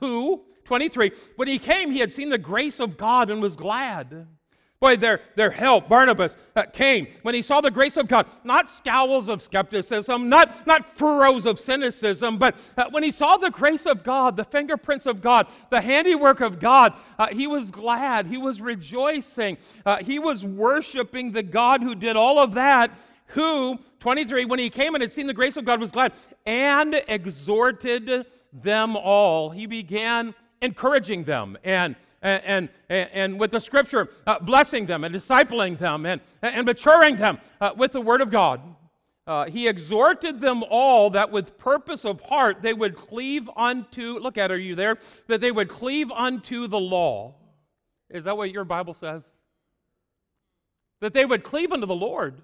Who? 0.00 0.42
23. 0.64 1.12
When 1.36 1.48
he 1.48 1.58
came, 1.58 1.90
he 1.90 2.00
had 2.00 2.12
seen 2.12 2.28
the 2.28 2.38
grace 2.38 2.80
of 2.80 2.96
God 2.96 3.30
and 3.30 3.40
was 3.40 3.56
glad. 3.56 4.26
Boy, 4.82 4.96
their, 4.96 5.20
their 5.36 5.52
help, 5.52 5.88
Barnabas, 5.88 6.36
uh, 6.56 6.64
came 6.64 7.06
when 7.22 7.36
he 7.36 7.40
saw 7.40 7.60
the 7.60 7.70
grace 7.70 7.96
of 7.96 8.08
God. 8.08 8.26
Not 8.42 8.68
scowls 8.68 9.28
of 9.28 9.40
skepticism, 9.40 10.28
not, 10.28 10.66
not 10.66 10.84
furrows 10.84 11.46
of 11.46 11.60
cynicism, 11.60 12.36
but 12.36 12.56
uh, 12.76 12.86
when 12.90 13.04
he 13.04 13.12
saw 13.12 13.36
the 13.36 13.52
grace 13.52 13.86
of 13.86 14.02
God, 14.02 14.36
the 14.36 14.42
fingerprints 14.42 15.06
of 15.06 15.22
God, 15.22 15.46
the 15.70 15.80
handiwork 15.80 16.40
of 16.40 16.58
God, 16.58 16.94
uh, 17.16 17.28
he 17.28 17.46
was 17.46 17.70
glad. 17.70 18.26
He 18.26 18.38
was 18.38 18.60
rejoicing. 18.60 19.56
Uh, 19.86 19.98
he 19.98 20.18
was 20.18 20.44
worshiping 20.44 21.30
the 21.30 21.44
God 21.44 21.80
who 21.80 21.94
did 21.94 22.16
all 22.16 22.40
of 22.40 22.54
that. 22.54 22.90
Who, 23.26 23.78
23, 24.00 24.46
when 24.46 24.58
he 24.58 24.68
came 24.68 24.96
and 24.96 25.02
had 25.02 25.12
seen 25.12 25.28
the 25.28 25.32
grace 25.32 25.56
of 25.56 25.64
God, 25.64 25.78
was 25.78 25.92
glad 25.92 26.12
and 26.44 27.00
exhorted 27.06 28.26
them 28.52 28.96
all. 28.96 29.48
He 29.48 29.66
began 29.66 30.34
encouraging 30.60 31.22
them 31.22 31.56
and 31.62 31.94
and, 32.22 32.68
and, 32.88 33.10
and 33.12 33.40
with 33.40 33.50
the 33.50 33.60
scripture, 33.60 34.08
uh, 34.26 34.38
blessing 34.38 34.86
them 34.86 35.04
and 35.04 35.14
discipling 35.14 35.78
them 35.78 36.06
and, 36.06 36.20
and 36.40 36.64
maturing 36.64 37.16
them 37.16 37.38
uh, 37.60 37.72
with 37.76 37.92
the 37.92 38.00
word 38.00 38.20
of 38.20 38.30
God. 38.30 38.60
Uh, 39.26 39.44
he 39.44 39.68
exhorted 39.68 40.40
them 40.40 40.64
all 40.68 41.10
that 41.10 41.30
with 41.30 41.56
purpose 41.56 42.04
of 42.04 42.20
heart 42.22 42.60
they 42.60 42.74
would 42.74 42.96
cleave 42.96 43.48
unto, 43.56 44.18
look 44.18 44.36
at, 44.36 44.50
are 44.50 44.58
you 44.58 44.74
there? 44.74 44.98
That 45.28 45.40
they 45.40 45.52
would 45.52 45.68
cleave 45.68 46.10
unto 46.10 46.66
the 46.66 46.80
law. 46.80 47.34
Is 48.10 48.24
that 48.24 48.36
what 48.36 48.50
your 48.50 48.64
Bible 48.64 48.94
says? 48.94 49.24
That 51.00 51.14
they 51.14 51.24
would 51.24 51.44
cleave 51.44 51.72
unto 51.72 51.86
the 51.86 51.94
Lord. 51.94 52.42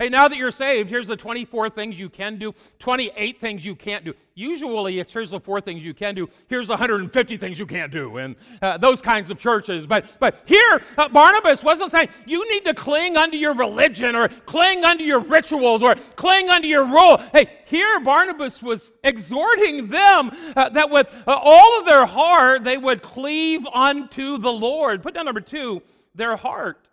Hey, 0.00 0.08
now 0.08 0.26
that 0.26 0.36
you're 0.36 0.50
saved, 0.50 0.90
here's 0.90 1.06
the 1.06 1.14
24 1.14 1.70
things 1.70 1.96
you 1.96 2.08
can 2.08 2.36
do, 2.36 2.52
28 2.80 3.40
things 3.40 3.64
you 3.64 3.76
can't 3.76 4.04
do. 4.04 4.12
Usually, 4.34 4.98
it's 4.98 5.12
here's 5.12 5.30
the 5.30 5.38
four 5.38 5.60
things 5.60 5.84
you 5.84 5.94
can 5.94 6.16
do, 6.16 6.28
here's 6.48 6.66
the 6.66 6.72
150 6.72 7.36
things 7.36 7.60
you 7.60 7.66
can't 7.66 7.92
do, 7.92 8.16
and 8.16 8.34
uh, 8.60 8.76
those 8.76 9.00
kinds 9.00 9.30
of 9.30 9.38
churches. 9.38 9.86
But, 9.86 10.06
but 10.18 10.42
here, 10.46 10.82
uh, 10.98 11.08
Barnabas 11.10 11.62
wasn't 11.62 11.92
saying 11.92 12.08
you 12.26 12.44
need 12.50 12.64
to 12.64 12.74
cling 12.74 13.16
unto 13.16 13.36
your 13.36 13.54
religion 13.54 14.16
or 14.16 14.26
cling 14.26 14.84
unto 14.84 15.04
your 15.04 15.20
rituals 15.20 15.80
or 15.80 15.94
cling 16.16 16.50
unto 16.50 16.66
your 16.66 16.86
rule. 16.86 17.18
Hey, 17.32 17.48
here, 17.66 18.00
Barnabas 18.00 18.60
was 18.60 18.92
exhorting 19.04 19.86
them 19.86 20.32
uh, 20.56 20.70
that 20.70 20.90
with 20.90 21.06
uh, 21.24 21.38
all 21.40 21.78
of 21.78 21.86
their 21.86 22.04
heart, 22.04 22.64
they 22.64 22.78
would 22.78 23.00
cleave 23.00 23.64
unto 23.68 24.38
the 24.38 24.52
Lord. 24.52 25.04
Put 25.04 25.14
down 25.14 25.26
number 25.26 25.40
two, 25.40 25.82
their 26.16 26.34
heart. 26.34 26.83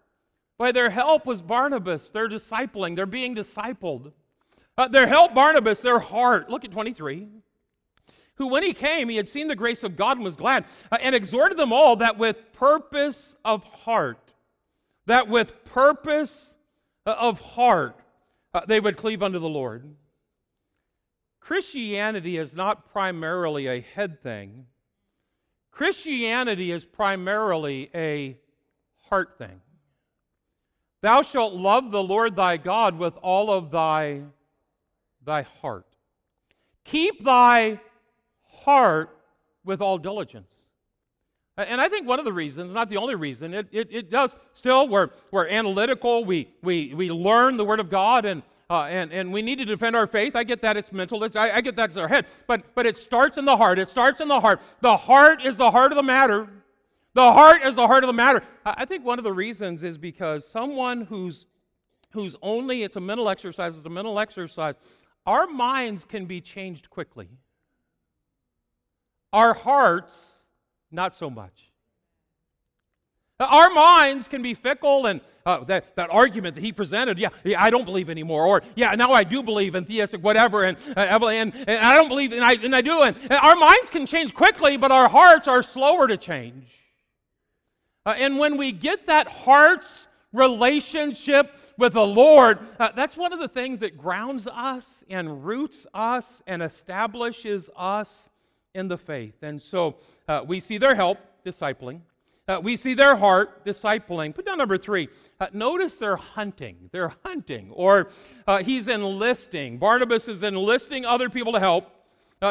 By 0.61 0.71
their 0.71 0.91
help 0.91 1.25
was 1.25 1.41
Barnabas. 1.41 2.11
They're 2.11 2.29
discipling, 2.29 2.95
they're 2.95 3.07
being 3.07 3.33
discipled. 3.33 4.11
Uh, 4.77 4.87
their 4.89 5.07
help, 5.07 5.33
Barnabas, 5.33 5.79
their 5.79 5.97
heart. 5.97 6.51
Look 6.51 6.63
at 6.63 6.71
23. 6.71 7.27
Who, 8.35 8.45
when 8.45 8.61
he 8.61 8.71
came, 8.71 9.09
he 9.09 9.17
had 9.17 9.27
seen 9.27 9.47
the 9.47 9.55
grace 9.55 9.81
of 9.81 9.95
God 9.95 10.17
and 10.17 10.23
was 10.23 10.35
glad, 10.35 10.65
uh, 10.91 10.99
and 11.01 11.15
exhorted 11.15 11.57
them 11.57 11.73
all 11.73 11.95
that 11.95 12.19
with 12.19 12.53
purpose 12.53 13.35
of 13.43 13.63
heart, 13.63 14.35
that 15.07 15.27
with 15.27 15.65
purpose 15.65 16.53
uh, 17.07 17.15
of 17.17 17.39
heart, 17.39 17.99
uh, 18.53 18.61
they 18.67 18.79
would 18.79 18.97
cleave 18.97 19.23
unto 19.23 19.39
the 19.39 19.49
Lord. 19.49 19.95
Christianity 21.39 22.37
is 22.37 22.53
not 22.53 22.91
primarily 22.91 23.65
a 23.65 23.81
head 23.81 24.21
thing. 24.21 24.67
Christianity 25.71 26.71
is 26.71 26.85
primarily 26.85 27.89
a 27.95 28.37
heart 29.09 29.39
thing. 29.39 29.59
Thou 31.01 31.23
shalt 31.23 31.53
love 31.53 31.91
the 31.91 32.03
Lord 32.03 32.35
thy 32.35 32.57
God 32.57 32.97
with 32.97 33.15
all 33.21 33.51
of 33.51 33.71
thy, 33.71 34.21
thy 35.25 35.43
heart. 35.61 35.85
Keep 36.83 37.23
thy 37.23 37.79
heart 38.43 39.09
with 39.63 39.81
all 39.81 39.97
diligence. 39.97 40.51
And 41.57 41.81
I 41.81 41.89
think 41.89 42.07
one 42.07 42.17
of 42.17 42.25
the 42.25 42.33
reasons, 42.33 42.73
not 42.73 42.89
the 42.89 42.97
only 42.97 43.15
reason, 43.15 43.53
it, 43.53 43.67
it, 43.71 43.89
it 43.91 44.09
does 44.09 44.35
still, 44.53 44.87
we're, 44.87 45.09
we're 45.31 45.47
analytical, 45.47 46.23
we, 46.23 46.47
we, 46.63 46.93
we 46.93 47.11
learn 47.11 47.57
the 47.57 47.65
Word 47.65 47.79
of 47.79 47.89
God, 47.89 48.25
and, 48.25 48.41
uh, 48.69 48.83
and, 48.83 49.11
and 49.11 49.33
we 49.33 49.41
need 49.41 49.57
to 49.57 49.65
defend 49.65 49.95
our 49.95 50.07
faith. 50.07 50.35
I 50.35 50.43
get 50.43 50.61
that 50.61 50.77
it's 50.77 50.91
mental, 50.91 51.23
it's, 51.23 51.35
I, 51.35 51.49
I 51.51 51.61
get 51.61 51.75
that 51.75 51.89
it's 51.89 51.97
our 51.97 52.07
head, 52.07 52.25
but, 52.47 52.63
but 52.73 52.85
it 52.85 52.97
starts 52.97 53.37
in 53.37 53.45
the 53.45 53.55
heart. 53.55 53.79
It 53.79 53.89
starts 53.89 54.21
in 54.21 54.27
the 54.27 54.39
heart. 54.39 54.61
The 54.79 54.95
heart 54.95 55.45
is 55.45 55.57
the 55.57 55.69
heart 55.69 55.91
of 55.91 55.97
the 55.97 56.03
matter. 56.03 56.47
The 57.13 57.31
heart 57.31 57.63
is 57.63 57.75
the 57.75 57.87
heart 57.87 58.03
of 58.03 58.07
the 58.07 58.13
matter. 58.13 58.41
I 58.65 58.85
think 58.85 59.05
one 59.05 59.17
of 59.17 59.23
the 59.23 59.33
reasons 59.33 59.83
is 59.83 59.97
because 59.97 60.47
someone 60.47 61.01
who's 61.01 61.45
who's 62.11 62.35
only 62.41 62.83
it's 62.83 62.95
a 62.95 63.01
mental 63.01 63.29
exercise, 63.29 63.77
it's 63.77 63.85
a 63.85 63.89
mental 63.89 64.19
exercise. 64.19 64.75
Our 65.25 65.47
minds 65.47 66.05
can 66.05 66.25
be 66.25 66.41
changed 66.41 66.89
quickly. 66.89 67.29
Our 69.33 69.53
hearts, 69.53 70.43
not 70.91 71.15
so 71.15 71.29
much. 71.29 71.71
Our 73.39 73.69
minds 73.69 74.27
can 74.27 74.43
be 74.43 74.53
fickle, 74.53 75.07
and 75.07 75.21
uh, 75.45 75.63
that, 75.63 75.95
that 75.95 76.11
argument 76.11 76.55
that 76.55 76.63
he 76.63 76.71
presented, 76.71 77.17
yeah, 77.17 77.29
yeah, 77.43 77.63
I 77.63 77.71
don't 77.71 77.85
believe 77.85 78.09
anymore, 78.09 78.45
or 78.45 78.61
yeah, 78.75 78.93
now 78.93 79.13
I 79.13 79.23
do 79.23 79.41
believe 79.41 79.73
in 79.73 79.85
theistic 79.85 80.21
whatever, 80.21 80.63
and, 80.63 80.77
uh, 80.95 80.99
and, 80.99 81.55
and 81.55 81.85
I 81.85 81.95
don't 81.95 82.07
believe, 82.07 82.33
and 82.33 82.43
I, 82.43 82.53
and 82.53 82.75
I 82.75 82.81
do. 82.81 83.01
And, 83.01 83.17
and 83.17 83.33
our 83.33 83.55
minds 83.55 83.89
can 83.89 84.05
change 84.05 84.35
quickly, 84.35 84.77
but 84.77 84.91
our 84.91 85.09
hearts 85.09 85.47
are 85.47 85.63
slower 85.63 86.07
to 86.07 86.17
change. 86.17 86.80
Uh, 88.05 88.15
and 88.17 88.39
when 88.39 88.57
we 88.57 88.71
get 88.71 89.05
that 89.07 89.27
heart's 89.27 90.07
relationship 90.33 91.55
with 91.77 91.93
the 91.93 92.05
Lord, 92.05 92.59
uh, 92.79 92.89
that's 92.95 93.15
one 93.15 93.31
of 93.31 93.39
the 93.39 93.47
things 93.47 93.79
that 93.81 93.97
grounds 93.97 94.47
us 94.47 95.03
and 95.09 95.45
roots 95.45 95.85
us 95.93 96.41
and 96.47 96.63
establishes 96.63 97.69
us 97.75 98.29
in 98.73 98.87
the 98.87 98.97
faith. 98.97 99.35
And 99.43 99.61
so 99.61 99.97
uh, 100.27 100.43
we 100.47 100.59
see 100.59 100.77
their 100.77 100.95
help, 100.95 101.19
discipling. 101.45 102.01
Uh, 102.47 102.59
we 102.61 102.75
see 102.75 102.95
their 102.95 103.15
heart, 103.15 103.63
discipling. 103.65 104.33
Put 104.33 104.45
down 104.45 104.57
number 104.57 104.77
three. 104.77 105.07
Uh, 105.39 105.47
notice 105.53 105.97
they're 105.97 106.15
hunting. 106.15 106.89
They're 106.91 107.13
hunting, 107.23 107.69
or 107.71 108.09
uh, 108.47 108.63
he's 108.63 108.87
enlisting. 108.87 109.77
Barnabas 109.77 110.27
is 110.27 110.41
enlisting 110.41 111.05
other 111.05 111.29
people 111.29 111.53
to 111.53 111.59
help. 111.59 111.91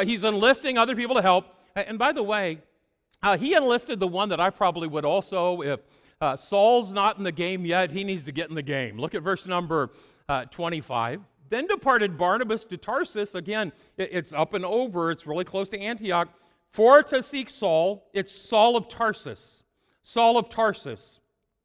he's 0.04 0.22
enlisting 0.22 0.78
other 0.78 0.94
people 0.94 1.16
to 1.16 1.22
help. 1.22 1.46
And 1.74 1.98
by 1.98 2.12
the 2.12 2.22
way, 2.22 2.60
uh, 3.22 3.36
he 3.36 3.54
enlisted 3.54 4.00
the 4.00 4.06
one 4.06 4.28
that 4.30 4.40
I 4.40 4.50
probably 4.50 4.88
would 4.88 5.04
also, 5.04 5.62
if 5.62 5.80
uh, 6.20 6.36
Saul's 6.36 6.92
not 6.92 7.18
in 7.18 7.24
the 7.24 7.32
game 7.32 7.64
yet, 7.64 7.90
he 7.90 8.04
needs 8.04 8.24
to 8.24 8.32
get 8.32 8.48
in 8.48 8.54
the 8.54 8.62
game. 8.62 8.98
Look 8.98 9.14
at 9.14 9.22
verse 9.22 9.46
number 9.46 9.90
uh, 10.28 10.44
25. 10.46 11.20
Then 11.48 11.66
departed 11.66 12.16
Barnabas 12.16 12.64
to 12.66 12.76
Tarsus. 12.76 13.34
Again, 13.34 13.72
it, 13.96 14.10
it's 14.12 14.32
up 14.32 14.54
and 14.54 14.64
over, 14.64 15.10
it's 15.10 15.26
really 15.26 15.44
close 15.44 15.68
to 15.70 15.80
Antioch. 15.80 16.28
For 16.72 17.02
to 17.02 17.22
seek 17.22 17.50
Saul, 17.50 18.08
it's 18.12 18.32
Saul 18.32 18.76
of 18.76 18.88
Tarsus. 18.88 19.62
Saul 20.02 20.38
of 20.38 20.48
Tarsus. 20.48 21.20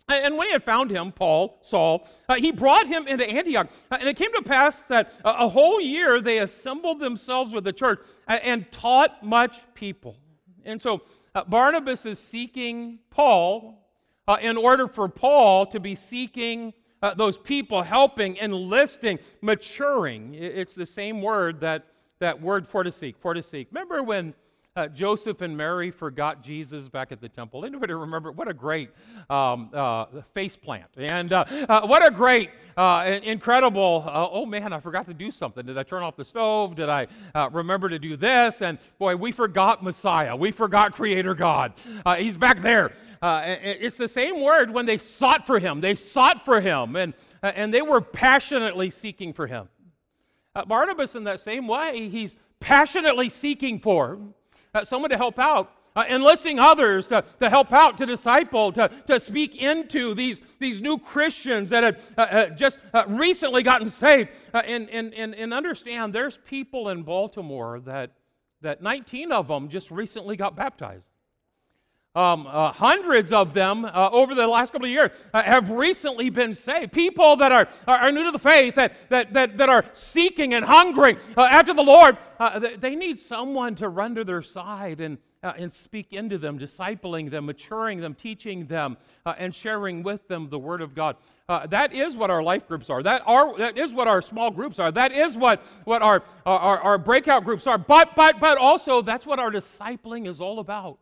And 0.07 0.37
when 0.37 0.47
he 0.47 0.53
had 0.53 0.63
found 0.63 0.91
him, 0.91 1.11
Paul, 1.11 1.57
Saul, 1.63 2.07
uh, 2.29 2.35
he 2.35 2.51
brought 2.51 2.85
him 2.85 3.07
into 3.07 3.27
Antioch. 3.27 3.67
Uh, 3.89 3.97
and 3.99 4.07
it 4.07 4.15
came 4.15 4.31
to 4.33 4.41
pass 4.43 4.81
that 4.83 5.11
a 5.23 5.47
whole 5.47 5.81
year 5.81 6.21
they 6.21 6.39
assembled 6.39 6.99
themselves 6.99 7.53
with 7.53 7.63
the 7.63 7.73
church 7.73 7.99
and, 8.27 8.41
and 8.43 8.71
taught 8.71 9.23
much 9.23 9.63
people. 9.73 10.15
And 10.63 10.79
so 10.79 11.01
uh, 11.35 11.43
Barnabas 11.43 12.05
is 12.05 12.17
seeking 12.17 12.99
Paul 13.11 13.85
uh, 14.27 14.37
in 14.41 14.57
order 14.57 14.87
for 14.87 15.07
Paul 15.07 15.65
to 15.67 15.79
be 15.79 15.93
seeking 15.93 16.73
uh, 17.01 17.13
those 17.13 17.37
people, 17.37 17.83
helping, 17.83 18.37
enlisting, 18.37 19.19
maturing. 19.41 20.33
It's 20.33 20.73
the 20.73 20.85
same 20.85 21.21
word 21.21 21.59
that 21.59 21.85
that 22.19 22.41
word 22.41 22.67
for 22.67 22.83
to 22.83 22.91
seek, 22.91 23.17
for 23.19 23.33
to 23.33 23.43
seek. 23.43 23.67
Remember 23.71 24.01
when 24.01 24.33
uh, 24.77 24.89
Joseph 24.89 25.39
and 25.39 25.55
Mary 25.55 25.89
forgot 25.89 26.43
Jesus 26.43 26.89
back 26.89 27.13
at 27.13 27.21
the 27.21 27.29
temple. 27.29 27.63
Anybody 27.63 27.93
remember? 27.93 28.33
What 28.33 28.49
a 28.49 28.53
great 28.53 28.89
um, 29.29 29.69
uh, 29.73 30.05
face 30.33 30.57
plant. 30.57 30.89
And 30.97 31.31
uh, 31.31 31.45
uh 31.69 31.87
what 31.87 32.05
a 32.05 32.11
great, 32.11 32.49
uh, 32.75 33.19
incredible, 33.23 34.03
uh, 34.05 34.27
oh 34.29 34.45
man, 34.45 34.73
I 34.73 34.81
forgot 34.81 35.07
to 35.07 35.13
do 35.13 35.31
something. 35.31 35.65
Did 35.65 35.77
I 35.77 35.83
turn 35.83 36.03
off 36.03 36.17
the 36.17 36.25
stove? 36.25 36.75
Did 36.75 36.89
I 36.89 37.07
remember 37.53 37.87
to 37.87 37.97
do 37.97 38.17
this? 38.17 38.61
And 38.61 38.77
boy, 38.99 39.15
we 39.15 39.31
forgot 39.31 39.81
Messiah. 39.81 40.35
We 40.35 40.51
forgot 40.51 40.93
Creator 40.93 41.35
God. 41.35 41.71
he's 42.17 42.35
back 42.35 42.61
there. 42.61 42.91
it's 43.23 43.95
the 43.95 44.09
same 44.09 44.41
word 44.41 44.69
when 44.69 44.85
they 44.85 44.97
sought 44.97 45.47
for 45.47 45.57
him. 45.57 45.79
They 45.79 45.95
sought 45.95 46.43
for 46.43 46.59
him, 46.59 46.97
and, 46.97 47.13
and 47.41 47.73
they 47.73 47.81
were 47.81 48.01
passionately 48.01 48.89
seeking 48.89 49.31
for 49.31 49.47
him. 49.47 49.69
Barnabas, 50.67 51.15
in 51.15 51.23
that 51.23 51.39
same 51.39 51.65
way, 51.65 52.09
he's 52.09 52.35
passionately 52.59 53.29
seeking 53.29 53.79
for 53.79 54.19
someone 54.83 55.09
to 55.09 55.17
help 55.17 55.39
out 55.39 55.71
uh, 55.95 56.03
enlisting 56.09 56.59
others 56.59 57.07
to, 57.07 57.23
to 57.39 57.49
help 57.49 57.71
out, 57.71 57.97
to 57.97 58.05
disciple, 58.05 58.71
to, 58.71 58.89
to 59.07 59.19
speak 59.19 59.55
into 59.55 60.13
these, 60.13 60.41
these 60.59 60.81
new 60.81 60.97
Christians 60.97 61.69
that 61.69 61.83
had 61.83 61.99
uh, 62.17 62.21
uh, 62.21 62.49
just 62.49 62.79
uh, 62.93 63.03
recently 63.07 63.63
gotten 63.63 63.87
saved. 63.87 64.29
Uh, 64.53 64.61
and, 64.65 64.89
and, 64.89 65.13
and, 65.13 65.33
and 65.35 65.53
understand 65.53 66.13
there's 66.13 66.37
people 66.37 66.89
in 66.89 67.03
Baltimore 67.03 67.79
that, 67.81 68.11
that 68.61 68.81
19 68.81 69.31
of 69.31 69.47
them 69.47 69.69
just 69.69 69.89
recently 69.89 70.35
got 70.35 70.55
baptized. 70.55 71.07
Um, 72.15 72.47
uh, 72.47 72.71
hundreds 72.71 73.33
of 73.33 73.53
them 73.53 73.83
uh, 73.83 74.09
over 74.09 74.35
the 74.35 74.47
last 74.47 74.71
couple 74.71 74.85
of 74.85 74.91
years 74.91 75.11
uh, 75.33 75.43
have 75.43 75.69
recently 75.69 76.29
been 76.29 76.53
saved. 76.53 76.93
People 76.93 77.35
that 77.35 77.51
are, 77.51 77.67
are, 77.89 77.97
are, 77.97 78.11
new 78.13 78.23
to 78.23 78.31
the 78.31 78.39
faith, 78.39 78.75
that, 78.75 78.93
that, 79.09 79.33
that, 79.33 79.57
that 79.57 79.67
are 79.67 79.83
seeking 79.91 80.53
and 80.53 80.63
hungering 80.63 81.17
uh, 81.35 81.41
after 81.41 81.73
the 81.73 81.83
Lord, 81.83 82.17
uh, 82.39 82.61
they 82.79 82.95
need 82.95 83.19
someone 83.19 83.75
to 83.75 83.89
run 83.89 84.15
to 84.15 84.23
their 84.23 84.41
side 84.41 85.01
and, 85.01 85.17
uh, 85.43 85.55
and 85.57 85.71
speak 85.71 86.13
into 86.13 86.37
them, 86.37 86.57
discipling 86.57 87.29
them, 87.29 87.47
maturing 87.47 87.99
them, 87.99 88.13
teaching 88.13 88.65
them, 88.65 88.95
and 89.25 89.53
sharing 89.53 90.01
with 90.01 90.25
them 90.29 90.47
the 90.49 90.59
Word 90.59 90.81
of 90.81 90.95
God. 90.95 91.17
that 91.67 91.91
is 91.91 92.15
what 92.15 92.29
our 92.29 92.41
life 92.41 92.65
groups 92.65 92.89
are. 92.89 93.03
That, 93.03 93.23
are. 93.25 93.57
that 93.57 93.77
is 93.77 93.93
what 93.93 94.07
our 94.07 94.21
small 94.21 94.51
groups 94.51 94.79
are. 94.79 94.89
That 94.89 95.11
is 95.11 95.35
what, 95.35 95.61
what 95.83 96.01
our, 96.01 96.23
our, 96.45 96.79
our 96.79 96.97
breakout 96.97 97.43
groups 97.43 97.67
are. 97.67 97.77
But, 97.77 98.15
but, 98.15 98.39
but 98.39 98.57
also, 98.57 99.01
that's 99.01 99.25
what 99.25 99.37
our 99.37 99.51
discipling 99.51 100.29
is 100.29 100.39
all 100.39 100.59
about 100.59 100.97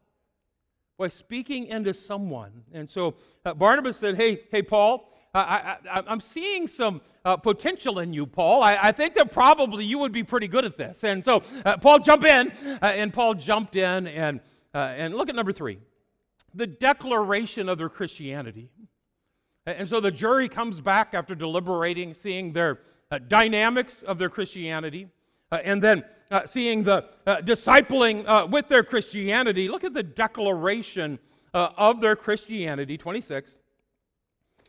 by 0.98 1.08
speaking 1.08 1.68
into 1.68 1.94
someone. 1.94 2.52
And 2.74 2.90
so 2.90 3.16
uh, 3.46 3.54
Barnabas 3.54 3.98
said, 3.98 4.16
Hey, 4.16 4.42
hey, 4.52 4.62
Paul, 4.62 5.10
I, 5.36 5.78
am 6.08 6.20
seeing 6.20 6.68
some 6.68 7.02
uh, 7.26 7.38
potential 7.38 8.00
in 8.00 8.14
you, 8.14 8.28
Paul. 8.28 8.62
I, 8.62 8.78
I, 8.80 8.92
think 8.92 9.16
that 9.16 9.32
probably 9.32 9.84
you 9.84 9.98
would 9.98 10.12
be 10.12 10.24
pretty 10.24 10.48
good 10.48 10.64
at 10.64 10.78
this. 10.78 11.04
And 11.04 11.26
so, 11.26 11.42
uh, 11.66 11.78
Paul, 11.78 12.00
jump 12.00 12.24
in. 12.24 12.52
Uh, 12.66 12.78
and 12.86 13.12
Paul 13.12 13.34
jumped 13.34 13.76
in. 13.76 14.06
And, 14.08 14.42
uh, 14.76 14.78
and 14.78 15.16
look 15.16 15.30
at 15.30 15.36
number 15.36 15.52
three 15.52 15.80
the 16.56 16.68
declaration 16.68 17.68
of 17.68 17.80
their 17.80 17.90
Christianity. 17.90 18.70
And 19.66 19.90
so 19.90 20.00
the 20.00 20.12
jury 20.12 20.48
comes 20.48 20.80
back 20.82 21.16
after 21.16 21.34
deliberating, 21.34 22.14
seeing 22.14 22.54
their 22.54 22.82
uh, 23.10 23.18
dynamics 23.28 24.04
of 24.04 24.20
their 24.20 24.30
Christianity. 24.30 25.08
and 25.52 25.82
then 25.82 26.04
uh, 26.32 26.46
seeing 26.46 26.84
the 26.84 27.06
uh, 27.26 27.38
discipling 27.38 28.26
uh, 28.28 28.48
with 28.50 28.68
their 28.68 28.84
Christianity, 28.84 29.68
look 29.68 29.84
at 29.84 29.94
the 29.94 30.04
declaration 30.04 31.20
uh, 31.54 31.70
of 31.78 32.02
their 32.02 32.16
Christianity, 32.16 32.98
26. 32.98 33.60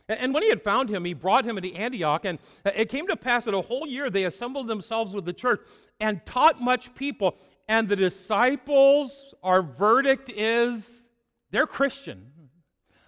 And 0.07 0.33
when 0.33 0.43
he 0.43 0.49
had 0.49 0.61
found 0.61 0.89
him, 0.89 1.03
he 1.03 1.13
brought 1.13 1.45
him 1.45 1.57
into 1.57 1.73
Antioch. 1.75 2.25
And 2.25 2.37
uh, 2.65 2.71
it 2.75 2.89
came 2.89 3.07
to 3.07 3.15
pass 3.15 3.45
that 3.45 3.55
a 3.55 3.61
whole 3.61 3.87
year 3.87 4.09
they 4.09 4.25
assembled 4.25 4.67
themselves 4.67 5.15
with 5.15 5.25
the 5.25 5.33
church 5.33 5.61
and 5.99 6.23
taught 6.25 6.61
much 6.61 6.93
people. 6.93 7.35
And 7.67 7.89
the 7.89 7.95
disciples, 7.95 9.33
our 9.41 9.63
verdict 9.63 10.29
is 10.29 11.09
they're 11.49 11.65
Christian. 11.65 12.31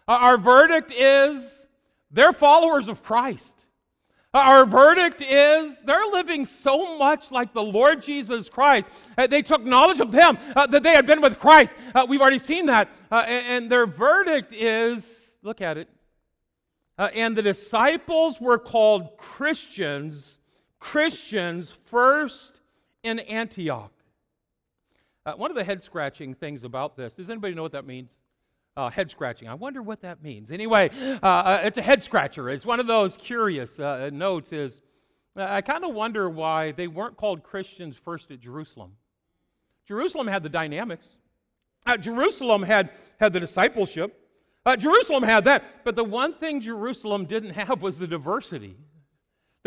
Our 0.08 0.38
verdict 0.38 0.92
is 0.92 1.68
they're 2.10 2.34
followers 2.34 2.90
of 2.90 3.04
Christ. 3.04 3.57
Our 4.34 4.66
verdict 4.66 5.22
is 5.22 5.82
they're 5.82 6.06
living 6.08 6.46
so 6.46 6.98
much 6.98 7.32
like 7.32 7.54
the 7.54 7.64
Lord 7.64 8.02
Jesus 8.02 8.50
Christ. 8.50 8.88
Uh, 9.18 9.28
they 9.28 9.42
took 9.42 9.64
knowledge 9.64 10.00
of 10.00 10.12
Him, 10.12 10.38
uh, 10.56 10.68
that 10.68 10.84
they 10.84 10.92
had 10.92 11.08
been 11.08 11.22
with 11.22 11.40
Christ. 11.40 11.76
Uh, 11.96 12.06
we've 12.08 12.22
already 12.22 12.40
seen 12.40 12.66
that. 12.68 12.90
Uh, 13.12 13.24
and, 13.26 13.48
and, 13.48 13.72
their 13.72 13.86
verdict 13.86 14.54
is 14.54 15.38
look 15.42 15.62
at 15.62 15.78
it. 15.78 15.90
Uh, 16.98 17.10
and 17.14 17.38
the 17.38 17.42
disciples 17.42 18.42
were 18.42 18.60
called 18.60 19.18
Christians, 19.18 20.40
Christians 20.80 21.72
first 21.86 22.60
in 23.04 23.20
Antioch. 23.20 23.92
Uh, 25.26 25.34
one 25.34 25.52
of 25.52 25.56
the 25.56 25.64
head 25.64 25.84
scratching 25.84 26.34
things 26.34 26.64
about 26.64 26.96
this, 26.96 27.14
does 27.14 27.30
anybody 27.30 27.54
know 27.54 27.64
what 27.64 27.72
that 27.72 27.86
means? 27.86 28.14
Uh, 28.78 28.92
head 28.92 29.10
scratching. 29.10 29.48
I 29.48 29.56
wonder 29.56 29.82
what 29.82 30.02
that 30.02 30.22
means. 30.22 30.52
Anyway, 30.52 30.92
uh, 31.24 31.26
uh, 31.26 31.62
it's 31.64 31.80
a 31.80 31.82
head 31.82 32.04
scratcher. 32.04 32.48
It's 32.52 32.64
one 32.64 32.80
of 32.80 32.86
those 32.86 33.18
curious 33.18 33.80
uh, 33.80 34.12
notes. 34.14 34.54
Is 34.54 34.84
uh, 35.36 35.48
I 35.50 35.62
kind 35.62 35.84
of 35.84 35.96
wonder 35.96 36.30
why 36.30 36.74
they 36.74 36.86
weren't 36.86 37.18
called 37.18 37.42
Christians 37.42 37.98
first 37.98 38.30
at 38.30 38.40
Jerusalem. 38.40 38.92
Jerusalem 39.88 40.28
had 40.28 40.44
the 40.44 40.50
dynamics. 40.50 41.08
Uh, 41.88 41.98
Jerusalem 41.98 42.62
had 42.62 42.92
had 43.20 43.34
the 43.34 43.40
discipleship. 43.40 44.16
Jerusalem 44.78 45.24
had 45.24 45.46
that, 45.46 45.64
but 45.84 45.96
the 45.96 46.04
one 46.04 46.34
thing 46.34 46.62
Jerusalem 46.62 47.26
didn't 47.26 47.52
have 47.52 47.82
was 47.82 47.98
the 47.98 48.06
diversity. 48.06 48.76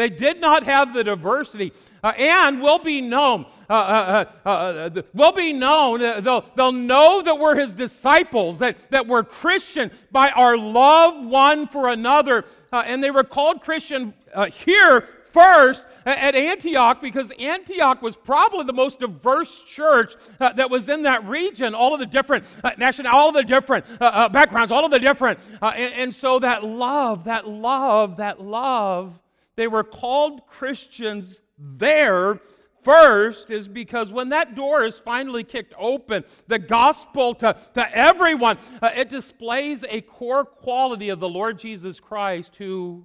They 0.00 0.08
did 0.08 0.40
not 0.40 0.62
have 0.62 0.94
the 0.94 1.04
diversity, 1.04 1.74
uh, 2.02 2.14
and 2.16 2.62
will 2.62 2.78
be 2.78 3.02
known. 3.02 3.44
Uh, 3.68 3.72
uh, 3.74 4.24
uh, 4.46 4.48
uh 4.48 5.02
will 5.12 5.32
be 5.32 5.52
known. 5.52 6.02
Uh, 6.02 6.22
they'll, 6.22 6.46
they'll 6.56 6.72
know 6.72 7.20
that 7.20 7.38
we're 7.38 7.54
His 7.54 7.74
disciples, 7.74 8.58
that, 8.60 8.78
that 8.88 9.06
we're 9.06 9.22
Christian 9.22 9.90
by 10.10 10.30
our 10.30 10.56
love 10.56 11.22
one 11.26 11.68
for 11.68 11.90
another. 11.90 12.46
and 12.72 13.04
they 13.04 13.10
were 13.10 13.24
called 13.24 13.60
Christian 13.60 14.14
here 14.50 15.06
first 15.24 15.84
at 16.06 16.34
Antioch 16.34 17.02
because 17.02 17.30
Antioch 17.38 18.00
was 18.00 18.16
probably 18.16 18.64
the 18.64 18.72
most 18.72 19.00
diverse 19.00 19.62
church 19.64 20.14
uh, 20.40 20.54
that 20.54 20.70
was 20.70 20.88
in 20.88 21.02
that 21.02 21.22
region. 21.26 21.74
All 21.74 21.92
of 21.92 22.00
the 22.00 22.06
different 22.06 22.46
uh, 22.64 22.70
national, 22.78 23.14
all 23.14 23.28
of 23.28 23.34
the 23.34 23.44
different 23.44 23.84
uh, 24.00 24.30
backgrounds, 24.30 24.72
all 24.72 24.86
of 24.86 24.90
the 24.90 24.98
different, 24.98 25.38
and, 25.60 25.92
and 25.92 26.14
so 26.14 26.38
that 26.38 26.64
love, 26.64 27.24
that 27.24 27.46
love, 27.46 28.16
that 28.16 28.40
love 28.40 29.20
they 29.56 29.66
were 29.66 29.84
called 29.84 30.46
Christians 30.46 31.40
there 31.58 32.40
first 32.82 33.50
is 33.50 33.68
because 33.68 34.10
when 34.10 34.30
that 34.30 34.54
door 34.54 34.84
is 34.84 34.98
finally 34.98 35.44
kicked 35.44 35.74
open, 35.78 36.24
the 36.46 36.58
gospel 36.58 37.34
to, 37.34 37.56
to 37.74 37.96
everyone, 37.96 38.58
uh, 38.80 38.90
it 38.94 39.08
displays 39.08 39.84
a 39.88 40.00
core 40.00 40.44
quality 40.44 41.10
of 41.10 41.20
the 41.20 41.28
Lord 41.28 41.58
Jesus 41.58 42.00
Christ, 42.00 42.56
who 42.56 43.04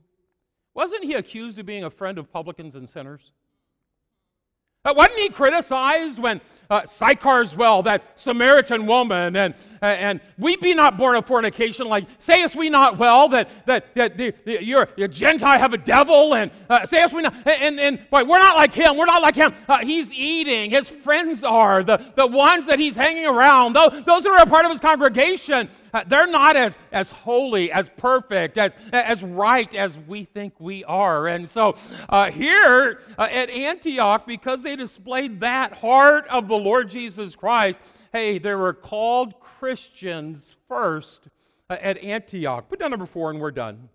wasn't 0.74 1.04
he 1.04 1.14
accused 1.14 1.58
of 1.60 1.66
being 1.66 1.84
a 1.84 1.90
friend 1.90 2.18
of 2.18 2.32
publicans 2.32 2.76
and 2.76 2.88
sinners? 2.88 3.32
Uh, 4.84 4.94
wasn't 4.96 5.18
he 5.20 5.30
criticized 5.30 6.20
when 6.20 6.42
uh, 6.70 6.82
well, 7.58 7.84
that 7.84 8.04
Samaritan 8.16 8.86
woman, 8.86 9.36
and, 9.36 9.54
uh, 9.82 9.86
and 9.86 10.20
we 10.38 10.56
be 10.58 10.74
not 10.74 10.98
born 10.98 11.16
of 11.16 11.26
fornication, 11.26 11.88
like 11.88 12.06
sayest 12.18 12.56
we 12.56 12.70
not 12.70 12.98
well 12.98 13.28
that, 13.30 13.50
that, 13.66 13.94
that 13.96 14.18
the, 14.18 14.34
the, 14.46 14.64
you're, 14.64 14.88
you're 14.96 15.08
Gentile 15.08 15.60
have 15.60 15.74
a 15.74 15.78
devil, 15.78 16.36
and 16.36 16.52
uh, 16.70 16.86
sayest 16.86 17.14
we 17.14 17.22
not, 17.22 17.34
and, 17.48 17.80
and 17.80 18.10
boy, 18.10 18.24
we're 18.24 18.40
not 18.40 18.56
like 18.56 18.74
him, 18.74 18.98
we're 18.98 19.06
not 19.06 19.22
like 19.22 19.36
him. 19.36 19.54
Uh, 19.68 19.80
he's 19.80 20.12
eating, 20.12 20.72
his 20.72 20.90
friends 20.90 21.44
are, 21.44 21.84
the, 21.84 22.04
the 22.16 22.28
ones 22.28 22.68
that 22.68 22.80
he's 22.80 22.96
hanging 22.96 23.26
around, 23.26 23.74
those, 23.74 24.04
those 24.06 24.24
that 24.24 24.30
are 24.30 24.42
a 24.42 24.46
part 24.46 24.66
of 24.66 24.72
his 24.72 24.80
congregation, 24.80 25.70
uh, 25.94 26.04
they're 26.08 26.28
not 26.28 26.56
as, 26.56 26.78
as 26.92 27.10
holy, 27.10 27.72
as 27.72 27.90
perfect, 27.98 28.58
as, 28.58 28.74
as 28.92 29.24
right 29.24 29.74
as 29.74 29.98
we 30.08 30.26
think 30.26 30.54
we 30.60 30.84
are. 30.84 31.28
And 31.28 31.48
so 31.48 31.78
uh, 32.10 32.32
here 32.32 33.02
at 33.18 33.50
Antioch, 33.50 34.26
because 34.26 34.62
they 34.62 34.76
displayed 34.76 35.40
that 35.40 35.72
heart 35.72 36.28
of 36.28 36.48
the 36.48 36.55
the 36.58 36.64
Lord 36.64 36.90
Jesus 36.90 37.36
Christ, 37.36 37.80
hey, 38.14 38.38
they 38.38 38.56
were 38.56 38.74
called 38.74 39.40
Christians 39.40 40.56
first 40.68 41.28
uh, 41.70 41.78
at 41.82 41.98
Antioch. 41.98 42.70
Put 42.70 42.80
down 42.80 42.92
number 42.92 43.06
four 43.06 43.30
and 43.30 43.40
we're 43.42 43.52
done. 43.52 43.90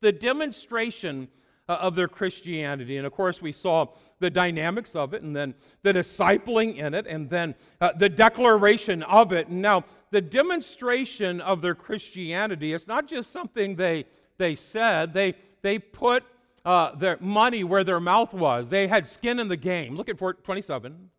The 0.00 0.12
demonstration 0.12 1.28
uh, 1.68 1.74
of 1.74 1.96
their 1.96 2.06
Christianity. 2.08 2.98
And 2.98 3.06
of 3.06 3.12
course, 3.12 3.42
we 3.42 3.50
saw 3.50 3.88
the 4.20 4.30
dynamics 4.30 4.94
of 4.94 5.12
it, 5.12 5.22
and 5.22 5.34
then 5.34 5.54
the 5.82 5.92
discipling 5.92 6.76
in 6.76 6.94
it, 6.94 7.06
and 7.06 7.28
then 7.28 7.54
uh, 7.80 7.92
the 7.92 8.08
declaration 8.08 9.02
of 9.02 9.32
it. 9.32 9.48
And 9.48 9.60
now, 9.60 9.84
the 10.10 10.20
demonstration 10.20 11.40
of 11.40 11.60
their 11.60 11.74
Christianity, 11.74 12.72
it's 12.72 12.86
not 12.86 13.06
just 13.06 13.32
something 13.32 13.76
they, 13.76 14.06
they 14.38 14.54
said, 14.54 15.12
they, 15.12 15.34
they 15.62 15.78
put 15.78 16.24
uh, 16.64 16.94
their 16.94 17.18
money 17.20 17.64
where 17.64 17.84
their 17.84 18.00
mouth 18.00 18.32
was. 18.32 18.70
They 18.70 18.86
had 18.86 19.06
skin 19.06 19.38
in 19.38 19.48
the 19.48 19.56
game. 19.56 19.96
Look 19.96 20.08
at 20.08 20.16
27. 20.16 21.10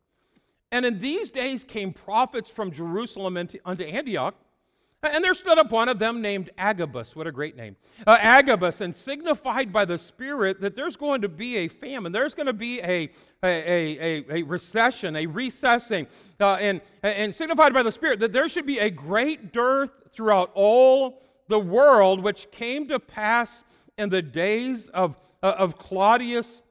And 0.71 0.85
in 0.85 0.99
these 0.99 1.31
days 1.31 1.63
came 1.63 1.93
prophets 1.93 2.49
from 2.49 2.71
Jerusalem 2.71 3.37
unto 3.37 3.83
Antioch. 3.83 4.35
And 5.01 5.23
there 5.23 5.33
stood 5.33 5.57
up 5.57 5.71
one 5.71 5.87
of 5.87 5.97
them 5.97 6.21
named 6.21 6.49
Agabus. 6.57 7.15
What 7.15 7.25
a 7.25 7.31
great 7.31 7.55
name. 7.55 7.77
Uh, 8.05 8.17
Agabus, 8.19 8.81
and 8.81 8.93
signified 8.93 9.71
by 9.71 9.85
the 9.85 9.97
Spirit 9.97 10.59
that 10.59 10.75
there's 10.75 10.97
going 10.97 11.21
to 11.21 11.29
be 11.29 11.55
a 11.57 11.67
famine. 11.69 12.11
There's 12.11 12.35
going 12.35 12.47
to 12.47 12.53
be 12.53 12.81
a, 12.81 13.09
a, 13.41 13.47
a, 13.47 14.25
a 14.29 14.43
recession, 14.43 15.15
a 15.15 15.25
recessing. 15.25 16.05
Uh, 16.41 16.55
and, 16.55 16.81
and 17.01 17.33
signified 17.33 17.73
by 17.73 17.81
the 17.81 17.91
Spirit 17.93 18.19
that 18.19 18.33
there 18.33 18.49
should 18.49 18.65
be 18.65 18.79
a 18.79 18.89
great 18.89 19.53
dearth 19.53 19.91
throughout 20.11 20.51
all 20.53 21.23
the 21.47 21.59
world, 21.59 22.21
which 22.21 22.51
came 22.51 22.85
to 22.89 22.99
pass 22.99 23.63
in 23.97 24.09
the 24.09 24.21
days 24.21 24.89
of, 24.89 25.17
uh, 25.41 25.55
of 25.57 25.77
Claudius 25.77 26.61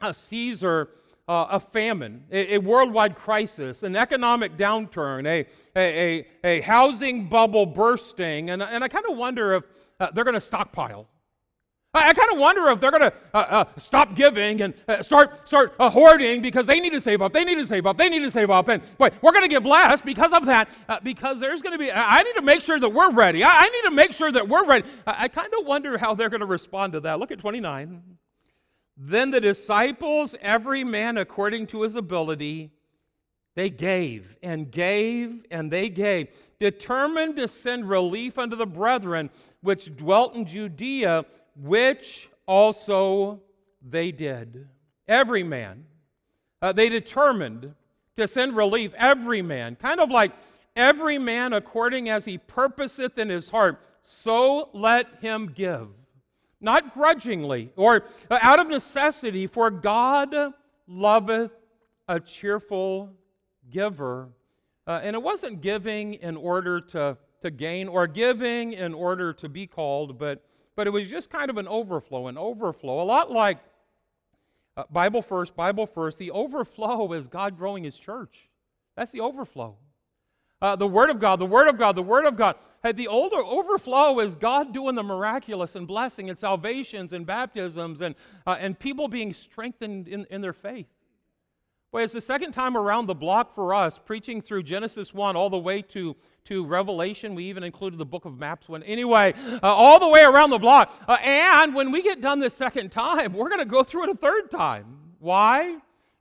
uh, 0.00 0.12
Caesar 0.12 0.88
uh, 1.28 1.46
a 1.50 1.60
famine, 1.60 2.24
a, 2.30 2.54
a, 2.54 2.58
worldwide 2.58 3.14
crisis, 3.14 3.82
an 3.84 3.94
economic 3.94 4.56
downturn, 4.56 5.26
a, 5.26 5.46
a, 5.76 6.26
a, 6.42 6.60
housing 6.62 7.28
bubble 7.28 7.64
bursting. 7.64 8.50
And, 8.50 8.62
and 8.62 8.82
I 8.82 8.88
kind 8.88 9.04
of 9.08 9.16
wonder 9.16 9.54
if 9.54 9.64
uh, 10.00 10.10
they're 10.12 10.24
going 10.24 10.34
to 10.34 10.40
stockpile. 10.40 11.06
I, 11.94 12.08
I 12.08 12.14
kind 12.14 12.32
of 12.32 12.38
wonder 12.38 12.68
if 12.70 12.80
they're 12.80 12.90
going 12.90 13.02
to 13.02 13.12
uh, 13.34 13.38
uh, 13.38 13.64
stop 13.76 14.16
giving 14.16 14.62
and 14.62 14.74
uh, 14.88 15.02
start 15.02 15.46
start 15.46 15.74
uh, 15.78 15.90
hoarding 15.90 16.42
because 16.42 16.66
they 16.66 16.80
need 16.80 16.92
to 16.92 17.00
save 17.00 17.22
up. 17.22 17.32
They 17.32 17.44
need 17.44 17.56
to 17.56 17.66
save 17.66 17.86
up. 17.86 17.98
They 17.98 18.08
need 18.08 18.20
to 18.20 18.30
save 18.30 18.50
up. 18.50 18.68
And 18.68 18.82
boy, 18.98 19.10
we're 19.20 19.32
going 19.32 19.44
to 19.44 19.48
give 19.48 19.66
less 19.66 20.00
because 20.00 20.32
of 20.32 20.46
that. 20.46 20.68
Uh, 20.88 20.98
because 21.02 21.38
there's 21.38 21.62
going 21.62 21.72
to 21.72 21.78
be. 21.78 21.92
I 21.92 22.22
need 22.22 22.34
to 22.34 22.42
make 22.42 22.62
sure 22.62 22.80
that 22.80 22.88
we're 22.88 23.12
ready. 23.12 23.44
I, 23.44 23.50
I 23.50 23.68
need 23.68 23.82
to 23.82 23.90
make 23.90 24.12
sure 24.12 24.32
that 24.32 24.48
we're 24.48 24.66
ready. 24.66 24.88
I, 25.06 25.24
I 25.24 25.28
kind 25.28 25.52
of 25.58 25.66
wonder 25.66 25.98
how 25.98 26.14
they're 26.14 26.30
going 26.30 26.40
to 26.40 26.46
respond 26.46 26.94
to 26.94 27.00
that. 27.00 27.20
Look 27.20 27.30
at 27.30 27.38
29. 27.38 28.02
Then 28.96 29.30
the 29.30 29.40
disciples, 29.40 30.34
every 30.40 30.84
man 30.84 31.18
according 31.18 31.68
to 31.68 31.82
his 31.82 31.96
ability, 31.96 32.70
they 33.54 33.70
gave 33.70 34.36
and 34.42 34.70
gave 34.70 35.44
and 35.50 35.70
they 35.70 35.88
gave, 35.88 36.28
determined 36.58 37.36
to 37.36 37.48
send 37.48 37.88
relief 37.88 38.38
unto 38.38 38.56
the 38.56 38.66
brethren 38.66 39.30
which 39.60 39.94
dwelt 39.96 40.34
in 40.34 40.46
Judea 40.46 41.24
which 41.56 42.28
also 42.46 43.40
they 43.82 44.10
did. 44.12 44.68
Every 45.08 45.42
man. 45.42 45.84
Uh, 46.60 46.72
they 46.72 46.88
determined 46.88 47.74
to 48.16 48.28
send 48.28 48.56
relief, 48.56 48.92
every 48.96 49.42
man. 49.42 49.76
Kind 49.76 50.00
of 50.00 50.10
like 50.10 50.32
every 50.76 51.18
man 51.18 51.52
according 51.52 52.08
as 52.08 52.24
he 52.24 52.38
purposeth 52.38 53.18
in 53.18 53.28
his 53.28 53.48
heart, 53.48 53.80
so 54.02 54.70
let 54.72 55.06
him 55.20 55.52
give. 55.54 55.88
Not 56.62 56.94
grudgingly 56.94 57.70
or 57.76 58.04
uh, 58.30 58.38
out 58.40 58.58
of 58.58 58.68
necessity, 58.68 59.46
for 59.46 59.70
God 59.70 60.34
loveth 60.86 61.52
a 62.08 62.18
cheerful 62.18 63.10
giver. 63.70 64.30
Uh, 64.86 65.00
and 65.02 65.14
it 65.14 65.22
wasn't 65.22 65.60
giving 65.60 66.14
in 66.14 66.36
order 66.36 66.80
to, 66.80 67.18
to 67.42 67.50
gain 67.50 67.88
or 67.88 68.06
giving 68.06 68.72
in 68.72 68.94
order 68.94 69.34
to 69.34 69.48
be 69.48 69.66
called, 69.66 70.18
but 70.18 70.42
but 70.74 70.86
it 70.86 70.90
was 70.90 71.08
just 71.08 71.30
kind 71.30 71.50
of 71.50 71.58
an 71.58 71.68
overflow, 71.68 72.28
an 72.28 72.38
overflow. 72.38 73.02
A 73.02 73.04
lot 73.04 73.30
like 73.30 73.58
uh, 74.76 74.84
Bible 74.90 75.20
first, 75.20 75.54
Bible 75.54 75.86
first. 75.86 76.18
The 76.18 76.30
overflow 76.30 77.12
is 77.12 77.26
God 77.26 77.58
growing 77.58 77.84
His 77.84 77.98
church. 77.98 78.48
That's 78.96 79.12
the 79.12 79.20
overflow. 79.20 79.76
Uh, 80.62 80.76
the 80.76 80.86
Word 80.86 81.10
of 81.10 81.18
God, 81.18 81.40
the 81.40 81.46
Word 81.46 81.66
of 81.66 81.76
God, 81.76 81.96
the 81.96 82.02
Word 82.02 82.24
of 82.24 82.36
God. 82.36 82.54
Had 82.84 82.96
the 82.96 83.08
older 83.08 83.38
overflow 83.38 84.20
is 84.20 84.36
God 84.36 84.72
doing 84.72 84.94
the 84.94 85.02
miraculous 85.02 85.74
and 85.74 85.86
blessing 85.86 86.30
and 86.30 86.38
salvations 86.38 87.12
and 87.12 87.26
baptisms 87.26 88.00
and, 88.00 88.14
uh, 88.46 88.56
and 88.58 88.78
people 88.78 89.08
being 89.08 89.32
strengthened 89.32 90.08
in, 90.08 90.24
in 90.30 90.40
their 90.40 90.52
faith. 90.52 90.86
Well, 91.90 92.02
it's 92.02 92.12
the 92.12 92.20
second 92.20 92.52
time 92.52 92.76
around 92.76 93.06
the 93.06 93.14
block 93.14 93.54
for 93.54 93.74
us, 93.74 93.98
preaching 93.98 94.40
through 94.40 94.62
Genesis 94.62 95.12
1 95.12 95.36
all 95.36 95.50
the 95.50 95.58
way 95.58 95.82
to, 95.82 96.16
to 96.46 96.64
Revelation. 96.64 97.34
We 97.34 97.44
even 97.44 97.64
included 97.64 97.98
the 97.98 98.06
book 98.06 98.24
of 98.24 98.38
maps 98.38 98.68
when, 98.68 98.82
anyway, 98.84 99.34
uh, 99.62 99.72
all 99.72 99.98
the 99.98 100.08
way 100.08 100.22
around 100.22 100.50
the 100.50 100.58
block. 100.58 100.92
Uh, 101.06 101.18
and 101.22 101.74
when 101.74 101.92
we 101.92 102.02
get 102.02 102.20
done 102.20 102.38
this 102.38 102.54
second 102.54 102.90
time, 102.90 103.32
we're 103.32 103.48
going 103.48 103.58
to 103.58 103.64
go 103.64 103.82
through 103.82 104.04
it 104.04 104.10
a 104.10 104.14
third 104.14 104.50
time. 104.50 104.98
Why? 105.18 105.78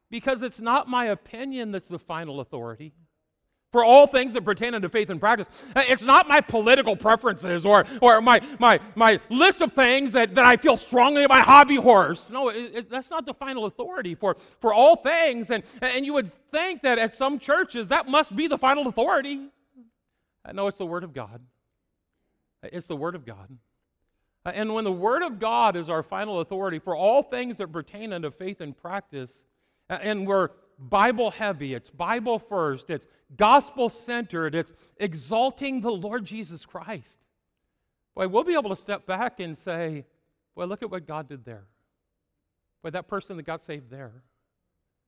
Because 0.10 0.42
it's 0.42 0.60
not 0.60 0.88
my 0.90 1.06
opinion 1.06 1.72
that's 1.72 1.88
the 1.88 2.00
final 2.00 2.40
authority 2.42 2.92
for 3.72 3.86
all 3.86 4.06
things 4.06 4.34
that 4.34 4.44
pertain 4.44 4.74
unto 4.74 4.90
faith 4.90 5.10
and 5.10 5.20
practice. 5.20 5.50
Uh, 5.76 5.84
it's 5.88 6.04
not 6.04 6.28
my 6.28 6.42
political 6.42 6.96
preferences 6.96 7.66
or, 7.66 7.86
or 8.02 8.22
my, 8.22 8.42
my, 8.60 8.80
my 8.96 9.20
list 9.30 9.62
of 9.62 9.72
things 9.72 10.12
that, 10.12 10.36
that 10.36 10.46
I 10.46 10.58
feel 10.58 10.76
strongly 10.76 11.24
about 11.24 11.46
hobby 11.46 11.78
horse. 11.78 12.30
No, 12.30 12.50
it, 12.50 12.72
it, 12.74 12.90
that's 12.90 13.10
not 13.10 13.26
the 13.26 13.34
final 13.34 13.66
authority 13.66 14.14
for, 14.14 14.36
for 14.60 14.74
all 14.74 14.98
things. 14.98 15.50
And, 15.52 15.64
and 15.82 16.06
you 16.06 16.14
would 16.14 16.32
think 16.52 16.82
that 16.82 17.00
at 17.00 17.14
some 17.14 17.40
churches 17.40 17.88
that 17.88 18.10
must 18.10 18.36
be 18.36 18.48
the 18.48 18.58
final 18.58 18.88
authority. 18.88 19.48
Uh, 20.44 20.52
no, 20.52 20.68
it's 20.68 20.78
the 20.78 20.86
Word 20.86 21.04
of 21.04 21.14
God. 21.14 21.42
Uh, 22.64 22.70
it's 22.74 22.88
the 22.88 22.96
Word 22.96 23.16
of 23.16 23.26
God. 23.26 23.58
And 24.44 24.74
when 24.74 24.84
the 24.84 24.92
Word 24.92 25.22
of 25.22 25.40
God 25.40 25.76
is 25.76 25.88
our 25.88 26.02
final 26.02 26.40
authority 26.40 26.80
for 26.80 26.96
all 26.96 27.22
things 27.22 27.58
that 27.58 27.72
pertain 27.72 28.12
unto 28.12 28.32
faith 28.32 28.60
and 28.60 28.76
practice, 28.76 29.46
and 29.88 30.26
we're 30.26 30.50
Bible 30.82 31.32
heavy, 31.32 31.74
it's 31.74 31.90
Bible 31.90 32.40
first, 32.40 32.90
it's 32.90 33.08
gospel 33.38 33.88
centered, 33.90 34.56
it's 34.56 34.74
exalting 34.98 35.82
the 35.82 35.92
Lord 35.92 36.26
Jesus 36.26 36.66
Christ. 36.66 37.26
Boy, 38.16 38.28
we'll 38.28 38.44
be 38.44 38.54
able 38.54 38.72
to 38.72 38.76
step 38.76 39.06
back 39.06 39.40
and 39.40 39.58
say, 39.58 40.06
Boy, 40.56 40.66
look 40.66 40.84
at 40.84 40.92
what 40.92 41.08
God 41.08 41.30
did 41.30 41.46
there. 41.46 41.64
Boy, 42.84 42.90
that 42.90 43.08
person 43.08 43.38
that 43.38 43.44
got 43.44 43.64
saved 43.64 43.90
there. 43.90 44.12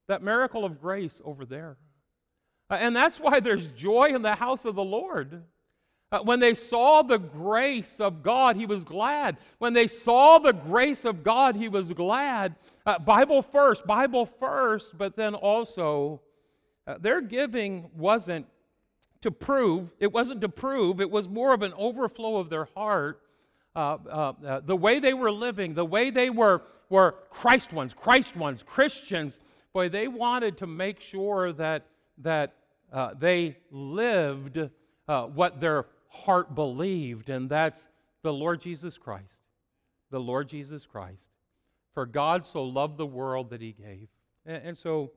That 0.08 0.22
miracle 0.22 0.64
of 0.64 0.80
grace 0.80 1.22
over 1.26 1.46
there. 1.46 1.78
Uh, 2.70 2.76
and 2.76 2.96
that's 2.96 3.20
why 3.20 3.40
there's 3.40 3.68
joy 3.70 4.10
in 4.14 4.22
the 4.22 4.36
house 4.36 4.66
of 4.66 4.76
the 4.76 4.84
Lord. 4.84 5.44
Uh, 6.14 6.20
when 6.22 6.40
they 6.40 6.54
saw 6.54 7.02
the 7.02 7.18
grace 7.18 8.00
of 8.00 8.22
God, 8.22 8.56
he 8.56 8.68
was 8.68 8.84
glad. 8.84 9.36
When 9.58 9.74
they 9.74 9.88
saw 9.88 10.38
the 10.38 10.54
grace 10.54 11.06
of 11.06 11.24
God, 11.24 11.56
he 11.56 11.70
was 11.70 11.90
glad. 11.92 12.56
Uh, 12.86 13.00
Bible 13.00 13.42
first, 13.42 13.88
Bible 13.88 14.28
first, 14.28 14.96
but 14.96 15.16
then 15.16 15.34
also 15.34 16.22
uh, 16.86 17.00
their 17.00 17.20
giving 17.20 17.90
wasn't 17.98 18.46
to 19.22 19.32
prove, 19.32 19.90
it 20.00 20.14
wasn't 20.14 20.42
to 20.42 20.50
prove, 20.50 21.02
it 21.02 21.10
was 21.10 21.28
more 21.28 21.52
of 21.52 21.64
an 21.64 21.74
overflow 21.76 22.38
of 22.38 22.48
their 22.48 22.66
heart. 22.76 23.20
Uh, 23.76 23.98
uh, 24.08 24.34
uh, 24.46 24.60
the 24.60 24.76
way 24.76 25.00
they 25.00 25.16
were 25.16 25.32
living, 25.32 25.74
the 25.74 25.84
way 25.84 26.12
they 26.12 26.30
were, 26.30 26.62
were 26.92 27.16
Christ 27.32 27.74
ones, 27.74 27.92
Christ 27.92 28.36
ones, 28.36 28.62
Christians, 28.62 29.40
boy, 29.74 29.90
they 29.90 30.08
wanted 30.08 30.60
to 30.60 30.68
make 30.68 31.00
sure 31.00 31.54
that, 31.54 31.88
that 32.20 32.54
they 33.18 33.58
lived 33.72 34.70
what 35.08 35.60
their 35.60 35.88
heart 36.14 36.56
believed, 36.56 37.30
and 37.30 37.50
that's 37.50 37.88
the 38.22 38.32
Lord 38.32 38.62
Jesus 38.62 38.98
Christ. 38.98 39.40
The 40.12 40.20
Lord 40.20 40.48
Jesus 40.48 40.86
Christ. 40.86 41.30
For 41.94 42.06
God 42.06 42.46
so 42.46 42.64
loved 42.64 42.98
the 42.98 43.06
world 43.06 43.50
that 43.50 43.62
he 43.62 43.72
gave. 43.72 44.08
And, 44.46 44.64
and 44.64 44.78
so, 44.78 45.12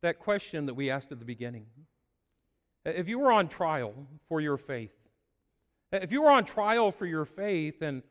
that 0.00 0.18
question 0.18 0.66
that 0.66 0.74
we 0.74 0.90
asked 0.90 1.12
at 1.12 1.18
the 1.18 1.24
beginning 1.24 1.66
if 2.84 3.08
you 3.08 3.20
were 3.20 3.30
on 3.30 3.48
trial 3.48 3.94
for 4.28 4.40
your 4.40 4.56
faith, 4.56 4.90
if 5.92 6.10
you 6.10 6.22
were 6.22 6.30
on 6.30 6.44
trial 6.44 6.90
for 6.90 7.06
your 7.06 7.24
faith 7.24 7.80
and 7.82 8.02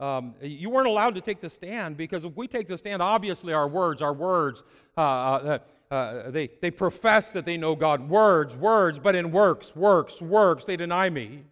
um, 0.00 0.34
you 0.40 0.70
weren't 0.70 0.88
allowed 0.88 1.14
to 1.14 1.20
take 1.20 1.40
the 1.40 1.50
stand 1.50 1.96
because 1.96 2.24
if 2.24 2.34
we 2.36 2.48
take 2.48 2.66
the 2.66 2.78
stand, 2.78 3.02
obviously 3.02 3.52
our 3.52 3.68
words, 3.68 4.00
our 4.02 4.14
words, 4.14 4.62
uh, 4.96 5.00
uh, 5.00 5.58
uh, 5.90 6.30
they, 6.30 6.48
they 6.60 6.70
profess 6.70 7.32
that 7.32 7.44
they 7.44 7.56
know 7.56 7.74
God. 7.74 8.08
Words, 8.08 8.56
words, 8.56 8.98
but 8.98 9.14
in 9.14 9.30
works, 9.30 9.74
works, 9.76 10.20
works, 10.20 10.64
they 10.64 10.76
deny 10.76 11.10
me. 11.10 11.44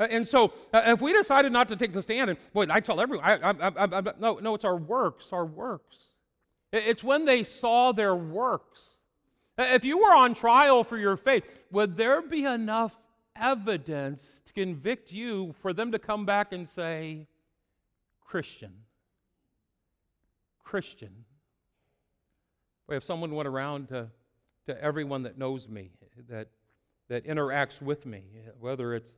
Uh, 0.00 0.06
and 0.10 0.26
so, 0.26 0.52
uh, 0.72 0.82
if 0.86 1.00
we 1.00 1.12
decided 1.12 1.52
not 1.52 1.68
to 1.68 1.76
take 1.76 1.92
the 1.92 2.02
stand, 2.02 2.30
and 2.30 2.38
boy, 2.52 2.66
I 2.70 2.80
tell 2.80 3.00
everyone, 3.00 3.24
I, 3.24 3.50
I, 3.50 3.98
I, 3.98 4.02
no, 4.18 4.38
no, 4.40 4.54
it's 4.54 4.64
our 4.64 4.76
works, 4.76 5.32
our 5.32 5.46
works. 5.46 5.96
It's 6.72 7.02
when 7.02 7.24
they 7.24 7.44
saw 7.44 7.92
their 7.92 8.14
works. 8.14 8.98
Uh, 9.56 9.62
if 9.70 9.84
you 9.84 9.98
were 9.98 10.12
on 10.12 10.34
trial 10.34 10.84
for 10.84 10.98
your 10.98 11.16
faith, 11.16 11.60
would 11.72 11.96
there 11.96 12.22
be 12.22 12.44
enough 12.44 12.96
evidence 13.34 14.42
to 14.46 14.52
convict 14.52 15.10
you 15.10 15.54
for 15.60 15.72
them 15.72 15.92
to 15.92 15.98
come 15.98 16.26
back 16.26 16.52
and 16.52 16.68
say, 16.68 17.26
Christian? 18.24 18.72
Christian. 20.62 21.24
If 22.90 23.04
someone 23.04 23.34
went 23.34 23.46
around 23.46 23.88
to, 23.88 24.08
to 24.66 24.82
everyone 24.82 25.22
that 25.24 25.36
knows 25.36 25.68
me, 25.68 25.90
that, 26.28 26.48
that 27.08 27.26
interacts 27.26 27.82
with 27.82 28.06
me, 28.06 28.22
whether 28.58 28.94
it's 28.94 29.14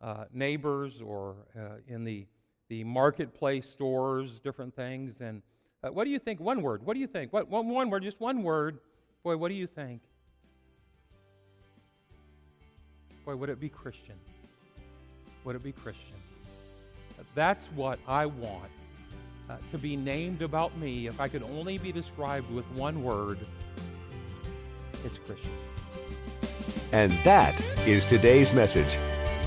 uh, 0.00 0.24
neighbors 0.32 1.00
or 1.00 1.36
uh, 1.56 1.76
in 1.86 2.04
the, 2.04 2.26
the 2.68 2.82
marketplace 2.84 3.68
stores, 3.68 4.40
different 4.40 4.74
things, 4.74 5.20
and 5.20 5.42
uh, 5.84 5.88
what 5.88 6.04
do 6.04 6.10
you 6.10 6.18
think? 6.18 6.40
One 6.40 6.62
word. 6.62 6.84
What 6.84 6.94
do 6.94 7.00
you 7.00 7.06
think? 7.06 7.32
What, 7.32 7.48
one, 7.48 7.68
one 7.68 7.90
word, 7.90 8.02
just 8.02 8.20
one 8.20 8.42
word. 8.42 8.78
Boy, 9.22 9.36
what 9.36 9.48
do 9.48 9.54
you 9.54 9.66
think? 9.66 10.02
Boy, 13.24 13.36
would 13.36 13.50
it 13.50 13.60
be 13.60 13.68
Christian? 13.68 14.16
Would 15.44 15.56
it 15.56 15.62
be 15.62 15.72
Christian? 15.72 16.14
That's 17.34 17.66
what 17.66 17.98
I 18.08 18.26
want 18.26 18.70
uh, 19.48 19.56
to 19.70 19.78
be 19.78 19.96
named 19.96 20.42
about 20.42 20.76
me, 20.78 21.06
if 21.06 21.20
I 21.20 21.28
could 21.28 21.42
only 21.42 21.78
be 21.78 21.92
described 21.92 22.52
with 22.52 22.64
one 22.72 23.02
word, 23.02 23.38
it's 25.04 25.18
Christian. 25.18 25.50
And 26.92 27.12
that 27.24 27.60
is 27.86 28.04
today's 28.04 28.52
message. 28.52 28.98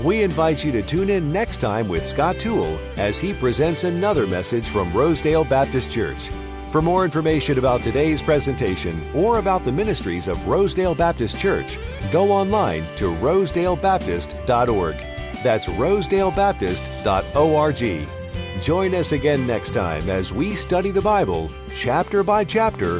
We 0.02 0.22
invite 0.22 0.64
you 0.64 0.72
to 0.72 0.82
tune 0.82 1.10
in 1.10 1.30
next 1.30 1.58
time 1.58 1.88
with 1.88 2.06
Scott 2.06 2.38
Toole 2.38 2.78
as 2.96 3.18
he 3.18 3.34
presents 3.34 3.84
another 3.84 4.26
message 4.26 4.66
from 4.66 4.92
Rosedale 4.94 5.44
Baptist 5.44 5.90
Church. 5.90 6.30
For 6.70 6.80
more 6.80 7.04
information 7.04 7.58
about 7.58 7.82
today's 7.82 8.22
presentation 8.22 9.02
or 9.14 9.38
about 9.38 9.64
the 9.64 9.72
ministries 9.72 10.28
of 10.28 10.46
Rosedale 10.46 10.94
Baptist 10.94 11.38
Church, 11.38 11.78
go 12.12 12.30
online 12.30 12.84
to 12.96 13.12
rosedalebaptist.org. 13.16 14.96
That's 15.42 15.66
rosedalebaptist.org. 15.66 18.19
Join 18.60 18.94
us 18.94 19.12
again 19.12 19.46
next 19.46 19.70
time 19.70 20.10
as 20.10 20.32
we 20.32 20.54
study 20.54 20.90
the 20.90 21.00
Bible 21.00 21.50
chapter 21.74 22.22
by 22.22 22.44
chapter, 22.44 22.98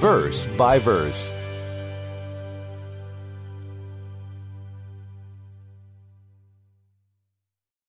verse 0.00 0.46
by 0.56 0.78
verse. 0.78 1.32